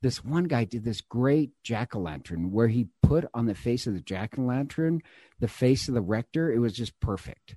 This 0.00 0.24
one 0.24 0.44
guy 0.44 0.64
did 0.64 0.84
this 0.84 1.00
great 1.00 1.50
jack 1.62 1.96
o' 1.96 2.00
lantern 2.00 2.52
where 2.52 2.68
he 2.68 2.88
put 3.02 3.24
on 3.34 3.46
the 3.46 3.54
face 3.54 3.86
of 3.86 3.94
the 3.94 4.00
jack 4.00 4.38
o' 4.38 4.42
lantern 4.42 5.00
the 5.40 5.48
face 5.48 5.88
of 5.88 5.94
the 5.94 6.00
rector. 6.00 6.52
It 6.52 6.60
was 6.60 6.72
just 6.72 6.98
perfect. 7.00 7.56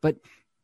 But 0.00 0.16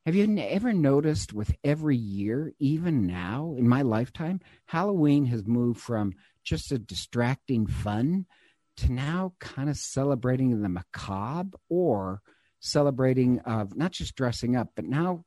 have 0.05 0.17
you 0.17 0.37
ever 0.39 0.73
noticed 0.73 1.33
with 1.33 1.55
every 1.63 1.97
year, 1.97 2.53
even 2.59 3.07
now 3.07 3.55
in 3.57 3.69
my 3.69 3.83
lifetime, 3.83 4.41
Halloween 4.67 5.27
has 5.27 5.47
moved 5.47 5.81
from 5.81 6.15
just 6.43 6.73
a 6.73 6.79
distracting 6.79 7.67
fun 7.69 8.27
to 8.79 8.91
now 8.91 9.35
kind 9.39 9.69
of 9.71 9.77
celebrating 9.77 10.61
the 10.61 10.69
macabre 10.69 11.57
or 11.69 12.21
celebrating 12.59 13.39
of 13.41 13.77
not 13.77 13.93
just 13.93 14.17
dressing 14.17 14.57
up, 14.57 14.71
but 14.75 14.85
now 14.85 15.25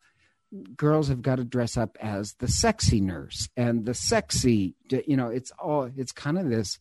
girls 0.76 1.08
have 1.08 1.22
got 1.22 1.36
to 1.36 1.44
dress 1.44 1.78
up 1.78 1.98
as 2.02 2.34
the 2.40 2.48
sexy 2.48 3.02
nurse 3.02 3.50
and 3.58 3.86
the 3.86 3.94
sexy, 3.94 4.76
you 4.90 5.18
know, 5.18 5.28
it's 5.28 5.52
all, 5.60 5.90
it's 5.96 6.12
kind 6.12 6.38
of 6.38 6.50
this. 6.50 6.80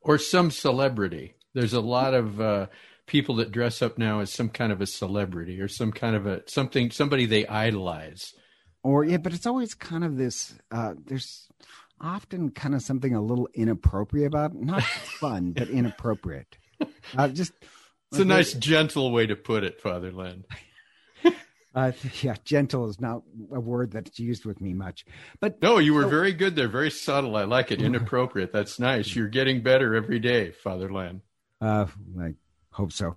Or 0.00 0.18
some 0.18 0.50
celebrity. 0.50 1.34
There's 1.54 1.72
a 1.72 1.80
lot 1.80 2.14
of, 2.14 2.40
uh, 2.40 2.66
people 3.06 3.36
that 3.36 3.52
dress 3.52 3.82
up 3.82 3.98
now 3.98 4.20
as 4.20 4.32
some 4.32 4.48
kind 4.48 4.72
of 4.72 4.80
a 4.80 4.86
celebrity 4.86 5.60
or 5.60 5.68
some 5.68 5.92
kind 5.92 6.16
of 6.16 6.26
a 6.26 6.42
something 6.46 6.90
somebody 6.90 7.24
they 7.24 7.46
idolize 7.46 8.34
or 8.82 9.04
yeah 9.04 9.16
but 9.16 9.32
it's 9.32 9.46
always 9.46 9.74
kind 9.74 10.04
of 10.04 10.16
this 10.16 10.54
uh 10.72 10.94
there's 11.06 11.48
often 12.00 12.50
kind 12.50 12.74
of 12.74 12.82
something 12.82 13.14
a 13.14 13.22
little 13.22 13.48
inappropriate 13.54 14.26
about 14.26 14.52
it. 14.52 14.60
not 14.60 14.82
fun 15.20 15.52
but 15.52 15.68
inappropriate 15.68 16.58
uh, 17.16 17.28
just 17.28 17.52
it's 18.12 18.20
a 18.20 18.24
nice 18.24 18.52
gentle 18.52 19.10
way 19.10 19.26
to 19.26 19.36
put 19.36 19.64
it 19.64 19.80
Father 19.80 20.12
Len 20.12 20.44
uh, 21.76 21.92
yeah, 22.22 22.34
gentle 22.44 22.88
is 22.88 23.00
not 23.00 23.22
a 23.52 23.60
word 23.60 23.92
that's 23.92 24.18
used 24.18 24.44
with 24.44 24.60
me 24.60 24.74
much. 24.74 25.04
But 25.40 25.62
no, 25.62 25.78
you 25.78 25.94
were 25.94 26.02
so, 26.02 26.08
very 26.08 26.32
good 26.32 26.56
there, 26.56 26.68
very 26.68 26.90
subtle. 26.90 27.36
I 27.36 27.44
like 27.44 27.70
it. 27.70 27.80
Inappropriate. 27.80 28.52
That's 28.52 28.80
nice. 28.80 29.14
You're 29.14 29.28
getting 29.28 29.62
better 29.62 29.94
every 29.94 30.18
day, 30.18 30.50
Father 30.50 30.90
Len. 30.90 31.22
Uh, 31.60 31.86
like 32.14 32.34
Hope 32.76 32.92
so. 32.92 33.16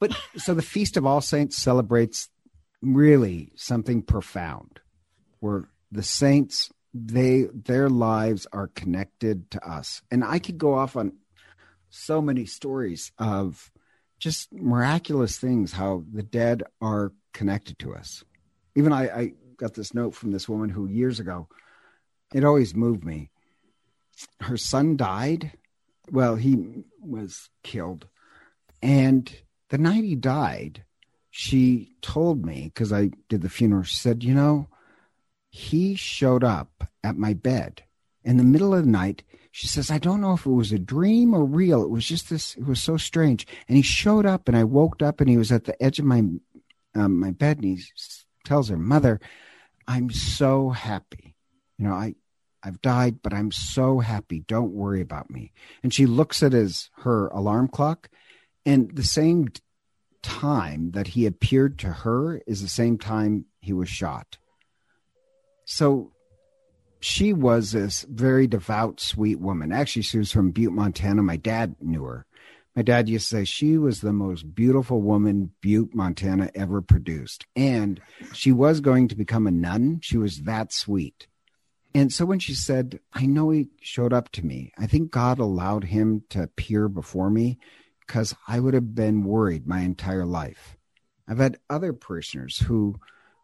But 0.00 0.12
so 0.36 0.54
the 0.54 0.62
Feast 0.62 0.96
of 0.96 1.06
All 1.06 1.20
Saints 1.20 1.56
celebrates 1.56 2.28
really 2.82 3.52
something 3.54 4.02
profound 4.02 4.80
where 5.38 5.68
the 5.92 6.02
saints 6.02 6.68
they 6.92 7.46
their 7.52 7.88
lives 7.88 8.48
are 8.52 8.66
connected 8.66 9.52
to 9.52 9.64
us. 9.64 10.02
And 10.10 10.24
I 10.24 10.40
could 10.40 10.58
go 10.58 10.74
off 10.74 10.96
on 10.96 11.12
so 11.90 12.20
many 12.20 12.44
stories 12.44 13.12
of 13.18 13.70
just 14.18 14.52
miraculous 14.52 15.38
things 15.38 15.72
how 15.72 16.04
the 16.12 16.22
dead 16.22 16.62
are 16.80 17.12
connected 17.32 17.78
to 17.80 17.94
us. 17.94 18.24
Even 18.74 18.92
I, 18.92 19.08
I 19.08 19.32
got 19.56 19.74
this 19.74 19.94
note 19.94 20.14
from 20.14 20.32
this 20.32 20.48
woman 20.48 20.70
who 20.70 20.86
years 20.86 21.20
ago 21.20 21.48
it 22.34 22.44
always 22.44 22.74
moved 22.74 23.04
me. 23.04 23.30
Her 24.40 24.56
son 24.56 24.96
died. 24.96 25.52
Well, 26.10 26.36
he 26.36 26.84
was 27.00 27.48
killed 27.62 28.06
and 28.82 29.34
the 29.70 29.78
night 29.78 30.04
he 30.04 30.14
died, 30.14 30.84
she 31.30 31.92
told 32.00 32.44
me, 32.44 32.64
because 32.72 32.92
I 32.92 33.10
did 33.28 33.42
the 33.42 33.48
funeral, 33.48 33.82
she 33.82 33.96
said, 33.96 34.24
You 34.24 34.34
know, 34.34 34.68
he 35.50 35.94
showed 35.94 36.44
up 36.44 36.84
at 37.02 37.16
my 37.16 37.34
bed 37.34 37.82
in 38.24 38.36
the 38.36 38.44
middle 38.44 38.74
of 38.74 38.84
the 38.84 38.90
night. 38.90 39.22
She 39.50 39.66
says, 39.66 39.90
I 39.90 39.98
don't 39.98 40.20
know 40.20 40.34
if 40.34 40.46
it 40.46 40.50
was 40.50 40.72
a 40.72 40.78
dream 40.78 41.34
or 41.34 41.44
real. 41.44 41.82
It 41.82 41.90
was 41.90 42.06
just 42.06 42.30
this, 42.30 42.54
it 42.56 42.66
was 42.66 42.82
so 42.82 42.96
strange. 42.96 43.46
And 43.66 43.76
he 43.76 43.82
showed 43.82 44.26
up, 44.26 44.48
and 44.48 44.56
I 44.56 44.64
woke 44.64 45.02
up, 45.02 45.20
and 45.20 45.28
he 45.28 45.36
was 45.36 45.50
at 45.50 45.64
the 45.64 45.80
edge 45.82 45.98
of 45.98 46.04
my, 46.04 46.22
um, 46.94 47.20
my 47.20 47.30
bed, 47.30 47.58
and 47.58 47.64
he 47.64 47.82
tells 48.44 48.68
her, 48.68 48.76
Mother, 48.76 49.20
I'm 49.86 50.10
so 50.10 50.70
happy. 50.70 51.34
You 51.78 51.88
know, 51.88 51.94
I, 51.94 52.14
I've 52.62 52.82
died, 52.82 53.22
but 53.22 53.32
I'm 53.32 53.50
so 53.52 54.00
happy. 54.00 54.40
Don't 54.40 54.72
worry 54.72 55.00
about 55.00 55.30
me. 55.30 55.52
And 55.82 55.94
she 55.94 56.06
looks 56.06 56.42
at 56.42 56.52
his 56.52 56.90
her 56.98 57.28
alarm 57.28 57.68
clock 57.68 58.10
and 58.68 58.94
the 58.94 59.02
same 59.02 59.48
time 60.22 60.90
that 60.90 61.06
he 61.08 61.24
appeared 61.24 61.78
to 61.78 61.88
her 61.88 62.42
is 62.46 62.60
the 62.60 62.68
same 62.68 62.98
time 62.98 63.46
he 63.60 63.72
was 63.72 63.88
shot. 63.88 64.36
So 65.64 66.12
she 67.00 67.32
was 67.32 67.72
this 67.72 68.04
very 68.08 68.46
devout, 68.46 69.00
sweet 69.00 69.38
woman. 69.38 69.72
Actually, 69.72 70.02
she 70.02 70.18
was 70.18 70.32
from 70.32 70.50
Butte, 70.50 70.72
Montana. 70.72 71.22
My 71.22 71.36
dad 71.36 71.76
knew 71.80 72.04
her. 72.04 72.26
My 72.74 72.82
dad 72.82 73.08
used 73.08 73.28
to 73.30 73.36
say 73.36 73.44
she 73.44 73.76
was 73.76 74.00
the 74.00 74.12
most 74.12 74.54
beautiful 74.54 75.00
woman 75.00 75.50
Butte, 75.60 75.94
Montana 75.94 76.50
ever 76.54 76.80
produced. 76.80 77.46
And 77.56 78.00
she 78.32 78.52
was 78.52 78.80
going 78.80 79.08
to 79.08 79.16
become 79.16 79.46
a 79.46 79.50
nun. 79.50 80.00
She 80.02 80.16
was 80.16 80.42
that 80.42 80.72
sweet. 80.72 81.26
And 81.94 82.12
so 82.12 82.24
when 82.24 82.38
she 82.38 82.54
said, 82.54 83.00
I 83.12 83.26
know 83.26 83.50
he 83.50 83.68
showed 83.80 84.12
up 84.12 84.30
to 84.32 84.46
me, 84.46 84.72
I 84.78 84.86
think 84.86 85.10
God 85.10 85.38
allowed 85.38 85.84
him 85.84 86.22
to 86.30 86.42
appear 86.42 86.88
before 86.88 87.30
me 87.30 87.58
because 88.06 88.34
I 88.46 88.60
would 88.60 88.74
have 88.74 88.94
been 88.94 89.24
worried 89.24 89.66
my 89.66 89.80
entire 89.80 90.26
life. 90.26 90.76
I've 91.26 91.38
had 91.38 91.58
other 91.68 91.92
parishioners 91.92 92.58
who, 92.58 93.00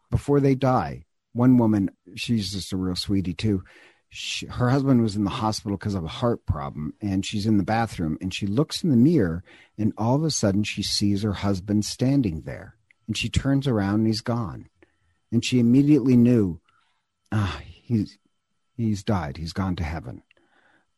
before 0.09 0.39
they 0.39 0.55
die, 0.55 1.04
one 1.35 1.57
woman, 1.57 1.91
she's 2.15 2.53
just 2.53 2.71
a 2.71 2.77
real 2.77 2.95
sweetie 2.95 3.33
too. 3.33 3.61
She, 4.07 4.45
her 4.45 4.69
husband 4.69 5.01
was 5.01 5.17
in 5.17 5.25
the 5.25 5.29
hospital 5.29 5.77
because 5.77 5.93
of 5.93 6.05
a 6.05 6.07
heart 6.07 6.45
problem 6.45 6.93
and 7.01 7.25
she's 7.25 7.45
in 7.45 7.57
the 7.57 7.63
bathroom 7.63 8.17
and 8.21 8.33
she 8.33 8.47
looks 8.47 8.83
in 8.83 8.89
the 8.89 8.95
mirror 8.95 9.43
and 9.77 9.91
all 9.97 10.15
of 10.15 10.23
a 10.23 10.31
sudden 10.31 10.63
she 10.63 10.81
sees 10.81 11.23
her 11.23 11.33
husband 11.33 11.83
standing 11.83 12.43
there 12.43 12.77
and 13.05 13.17
she 13.17 13.27
turns 13.27 13.67
around 13.67 13.95
and 13.95 14.07
he's 14.07 14.21
gone. 14.21 14.69
And 15.29 15.43
she 15.43 15.59
immediately 15.59 16.15
knew 16.15 16.61
ah 17.33 17.59
he's 17.65 18.17
he's 18.77 19.03
died. 19.03 19.35
He's 19.35 19.53
gone 19.53 19.75
to 19.75 19.83
heaven. 19.83 20.23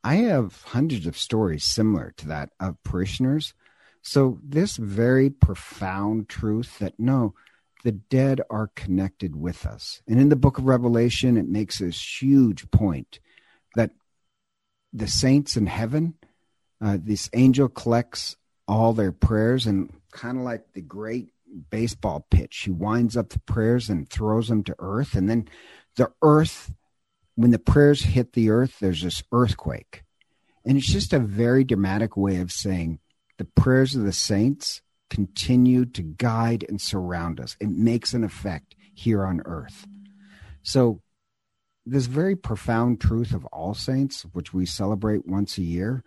I 0.03 0.17
have 0.17 0.61
hundreds 0.61 1.07
of 1.07 1.17
stories 1.17 1.63
similar 1.63 2.13
to 2.17 2.27
that 2.27 2.51
of 2.59 2.81
parishioners. 2.83 3.55
So 4.03 4.37
this 4.43 4.77
very 4.77 5.31
profound 5.31 6.29
truth 6.29 6.77
that 6.77 6.93
no 6.99 7.33
the 7.83 7.91
dead 7.91 8.41
are 8.49 8.71
connected 8.75 9.35
with 9.35 9.65
us. 9.65 10.01
And 10.07 10.19
in 10.19 10.29
the 10.29 10.35
book 10.35 10.57
of 10.57 10.65
Revelation, 10.65 11.37
it 11.37 11.47
makes 11.47 11.79
this 11.79 12.21
huge 12.21 12.69
point 12.71 13.19
that 13.75 13.91
the 14.93 15.07
saints 15.07 15.57
in 15.57 15.67
heaven, 15.67 16.15
uh, 16.81 16.97
this 17.01 17.29
angel 17.33 17.69
collects 17.69 18.35
all 18.67 18.93
their 18.93 19.11
prayers 19.11 19.65
and 19.67 19.93
kind 20.11 20.37
of 20.37 20.43
like 20.43 20.73
the 20.73 20.81
great 20.81 21.29
baseball 21.69 22.25
pitch, 22.29 22.57
he 22.65 22.71
winds 22.71 23.15
up 23.15 23.29
the 23.29 23.39
prayers 23.39 23.89
and 23.89 24.09
throws 24.09 24.47
them 24.47 24.63
to 24.63 24.75
earth. 24.79 25.15
And 25.15 25.29
then 25.29 25.47
the 25.95 26.11
earth, 26.21 26.73
when 27.35 27.51
the 27.51 27.59
prayers 27.59 28.01
hit 28.01 28.33
the 28.33 28.49
earth, 28.49 28.79
there's 28.79 29.03
this 29.03 29.23
earthquake. 29.31 30.03
And 30.65 30.77
it's 30.77 30.91
just 30.91 31.13
a 31.13 31.19
very 31.19 31.63
dramatic 31.63 32.17
way 32.17 32.37
of 32.37 32.51
saying 32.51 32.99
the 33.37 33.45
prayers 33.45 33.95
of 33.95 34.03
the 34.03 34.11
saints 34.11 34.81
continue 35.09 35.85
to 35.85 36.01
guide 36.01 36.65
and 36.67 36.81
surround 36.81 37.39
us. 37.39 37.55
It 37.59 37.69
makes 37.69 38.13
an 38.13 38.23
effect 38.23 38.75
here 38.93 39.25
on 39.25 39.41
earth. 39.45 39.87
So, 40.63 41.01
this 41.85 42.07
very 42.07 42.35
profound 42.35 42.99
truth 42.99 43.33
of 43.33 43.45
All 43.45 43.73
Saints, 43.73 44.23
which 44.33 44.53
we 44.53 44.65
celebrate 44.65 45.25
once 45.25 45.57
a 45.57 45.61
year, 45.61 46.03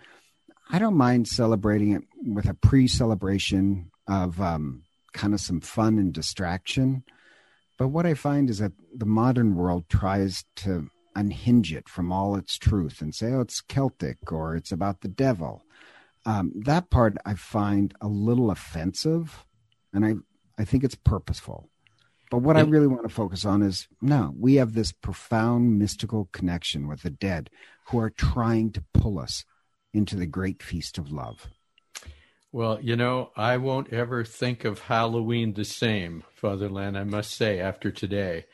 I 0.71 0.79
don't 0.79 0.97
mind 0.97 1.27
celebrating 1.27 1.93
it 1.93 2.03
with 2.23 2.47
a 2.47 2.55
pre 2.55 2.87
celebration 2.87 3.91
of 4.07 4.41
um, 4.41 4.83
kind 5.13 5.33
of 5.33 5.41
some 5.41 5.61
fun 5.61 5.99
and 5.99 6.13
distraction. 6.13 7.03
But 7.79 7.89
what 7.89 8.05
I 8.05 8.13
find 8.13 8.51
is 8.51 8.59
that 8.59 8.73
the 8.95 9.07
modern 9.07 9.57
world 9.57 9.89
tries 9.89 10.45
to 10.57 10.91
unhinge 11.17 11.73
it 11.73 11.89
from 11.89 12.13
all 12.13 12.37
its 12.37 12.59
truth 12.59 13.01
and 13.01 13.15
say, 13.15 13.33
oh, 13.33 13.41
it's 13.41 13.63
Celtic 13.63 14.31
or 14.31 14.55
it's 14.55 14.71
about 14.71 15.01
the 15.01 15.09
devil 15.09 15.65
um, 16.27 16.53
that 16.65 16.91
part 16.91 17.17
I 17.25 17.35
find 17.35 17.95
a 18.01 18.09
little 18.09 18.51
offensive, 18.51 19.45
and 19.93 20.05
I 20.05 20.15
I 20.61 20.65
think 20.65 20.85
it's 20.85 20.95
purposeful. 20.95 21.69
But 22.31 22.43
what 22.43 22.57
I 22.57 22.61
really 22.61 22.87
want 22.87 23.03
to 23.03 23.09
focus 23.09 23.45
on 23.45 23.61
is 23.63 23.89
no, 24.01 24.33
we 24.39 24.55
have 24.55 24.75
this 24.75 24.93
profound 24.93 25.79
mystical 25.79 26.29
connection 26.33 26.87
with 26.87 27.03
the 27.03 27.11
dead 27.11 27.51
who 27.87 27.99
are 27.99 28.11
trying 28.11 28.71
to 28.73 28.85
pull 28.95 29.19
us 29.19 29.45
into 29.93 30.15
the 30.15 30.27
great 30.27 30.63
feast 30.63 30.97
of 30.97 31.11
love. 31.11 31.49
Well, 32.53 32.81
you 32.81 32.97
know, 32.97 33.31
I 33.37 33.57
won't 33.57 33.93
ever 33.93 34.25
think 34.25 34.65
of 34.65 34.81
Halloween 34.81 35.55
the 35.55 35.65
same, 35.65 36.25
Father 36.35 36.69
Len, 36.69 36.97
I 36.97 37.05
must 37.05 37.33
say, 37.33 37.61
after 37.61 37.91
today. 37.91 38.47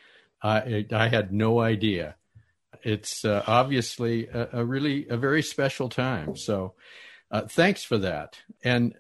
I, 0.43 0.87
I 0.93 1.09
had 1.09 1.33
no 1.33 1.61
idea. 1.61 2.17
It's 2.83 3.25
uh, 3.25 3.43
obviously 3.47 4.29
a, 4.29 4.61
a, 4.61 4.65
really 4.65 5.09
a 5.09 5.17
very 5.17 5.43
special 5.43 5.89
time. 5.89 6.37
So 6.37 6.75
uh, 7.31 7.43
thanks 7.43 7.85
for 7.85 7.99
that. 7.99 8.39
And 8.65 8.95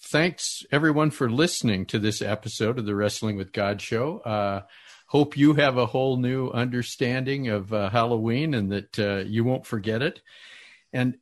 thanks 0.00 0.64
everyone 0.70 1.10
for 1.10 1.30
listening 1.30 1.86
to 1.86 1.98
this 1.98 2.22
episode 2.22 2.78
of 2.78 2.86
the 2.86 2.94
Wrestling 2.94 3.36
with 3.36 3.52
God 3.52 3.80
show. 3.80 4.18
Uh, 4.20 4.62
hope 5.06 5.36
you 5.36 5.54
have 5.54 5.76
a 5.76 5.86
whole 5.86 6.16
new 6.16 6.48
understanding 6.50 7.48
of 7.48 7.72
uh, 7.72 7.90
Halloween 7.90 8.54
and 8.54 8.70
that 8.70 8.98
uh, 8.98 9.24
you 9.26 9.44
won't 9.44 9.66
forget 9.66 10.02
it. 10.02 10.20
And 10.92 11.18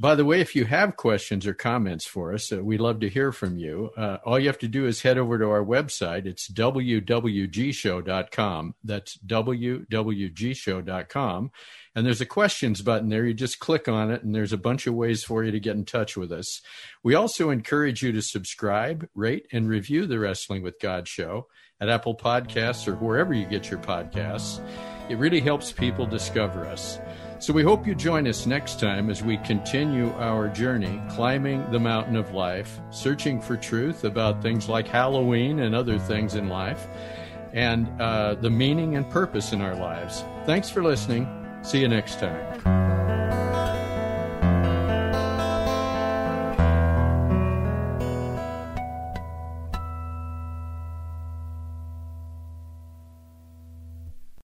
by 0.00 0.16
the 0.16 0.24
way, 0.24 0.40
if 0.40 0.56
you 0.56 0.64
have 0.64 0.96
questions 0.96 1.46
or 1.46 1.54
comments 1.54 2.04
for 2.04 2.34
us, 2.34 2.52
uh, 2.52 2.64
we'd 2.64 2.80
love 2.80 2.98
to 3.00 3.08
hear 3.08 3.30
from 3.30 3.58
you. 3.58 3.90
Uh, 3.96 4.18
all 4.24 4.36
you 4.38 4.48
have 4.48 4.58
to 4.58 4.68
do 4.68 4.86
is 4.86 5.02
head 5.02 5.18
over 5.18 5.38
to 5.38 5.48
our 5.48 5.64
website. 5.64 6.26
It's 6.26 6.48
wwgshow.com. 6.48 8.74
That's 8.82 9.16
wwgshow.com. 9.18 11.50
And 11.94 12.06
there's 12.06 12.20
a 12.20 12.26
questions 12.26 12.82
button 12.82 13.08
there. 13.08 13.24
You 13.24 13.34
just 13.34 13.60
click 13.60 13.86
on 13.88 14.10
it, 14.10 14.24
and 14.24 14.34
there's 14.34 14.52
a 14.52 14.58
bunch 14.58 14.88
of 14.88 14.94
ways 14.94 15.22
for 15.22 15.44
you 15.44 15.52
to 15.52 15.60
get 15.60 15.76
in 15.76 15.84
touch 15.84 16.16
with 16.16 16.32
us. 16.32 16.60
We 17.04 17.14
also 17.14 17.50
encourage 17.50 18.02
you 18.02 18.10
to 18.12 18.22
subscribe, 18.22 19.08
rate, 19.14 19.46
and 19.52 19.68
review 19.68 20.06
the 20.06 20.18
Wrestling 20.18 20.62
with 20.62 20.80
God 20.80 21.06
show 21.06 21.46
at 21.80 21.88
Apple 21.88 22.16
Podcasts 22.16 22.88
or 22.88 22.96
wherever 22.96 23.32
you 23.32 23.46
get 23.46 23.70
your 23.70 23.80
podcasts. 23.80 24.60
It 25.08 25.18
really 25.18 25.40
helps 25.40 25.70
people 25.72 26.06
discover 26.06 26.66
us. 26.66 26.98
So 27.40 27.52
we 27.52 27.62
hope 27.62 27.86
you 27.86 27.94
join 27.94 28.26
us 28.26 28.46
next 28.46 28.80
time 28.80 29.08
as 29.10 29.22
we 29.22 29.36
continue 29.38 30.10
our 30.14 30.48
journey 30.48 31.00
climbing 31.08 31.70
the 31.70 31.78
mountain 31.78 32.16
of 32.16 32.32
life, 32.32 32.80
searching 32.90 33.40
for 33.40 33.56
truth 33.56 34.02
about 34.02 34.42
things 34.42 34.68
like 34.68 34.88
Halloween 34.88 35.60
and 35.60 35.72
other 35.72 36.00
things 36.00 36.34
in 36.34 36.48
life, 36.48 36.88
and 37.52 37.88
uh, 38.00 38.34
the 38.34 38.50
meaning 38.50 38.96
and 38.96 39.08
purpose 39.08 39.52
in 39.52 39.60
our 39.60 39.76
lives. 39.76 40.24
Thanks 40.46 40.68
for 40.68 40.82
listening. 40.82 41.28
See 41.62 41.80
you 41.80 41.88
next 41.88 42.18
time. 42.18 43.07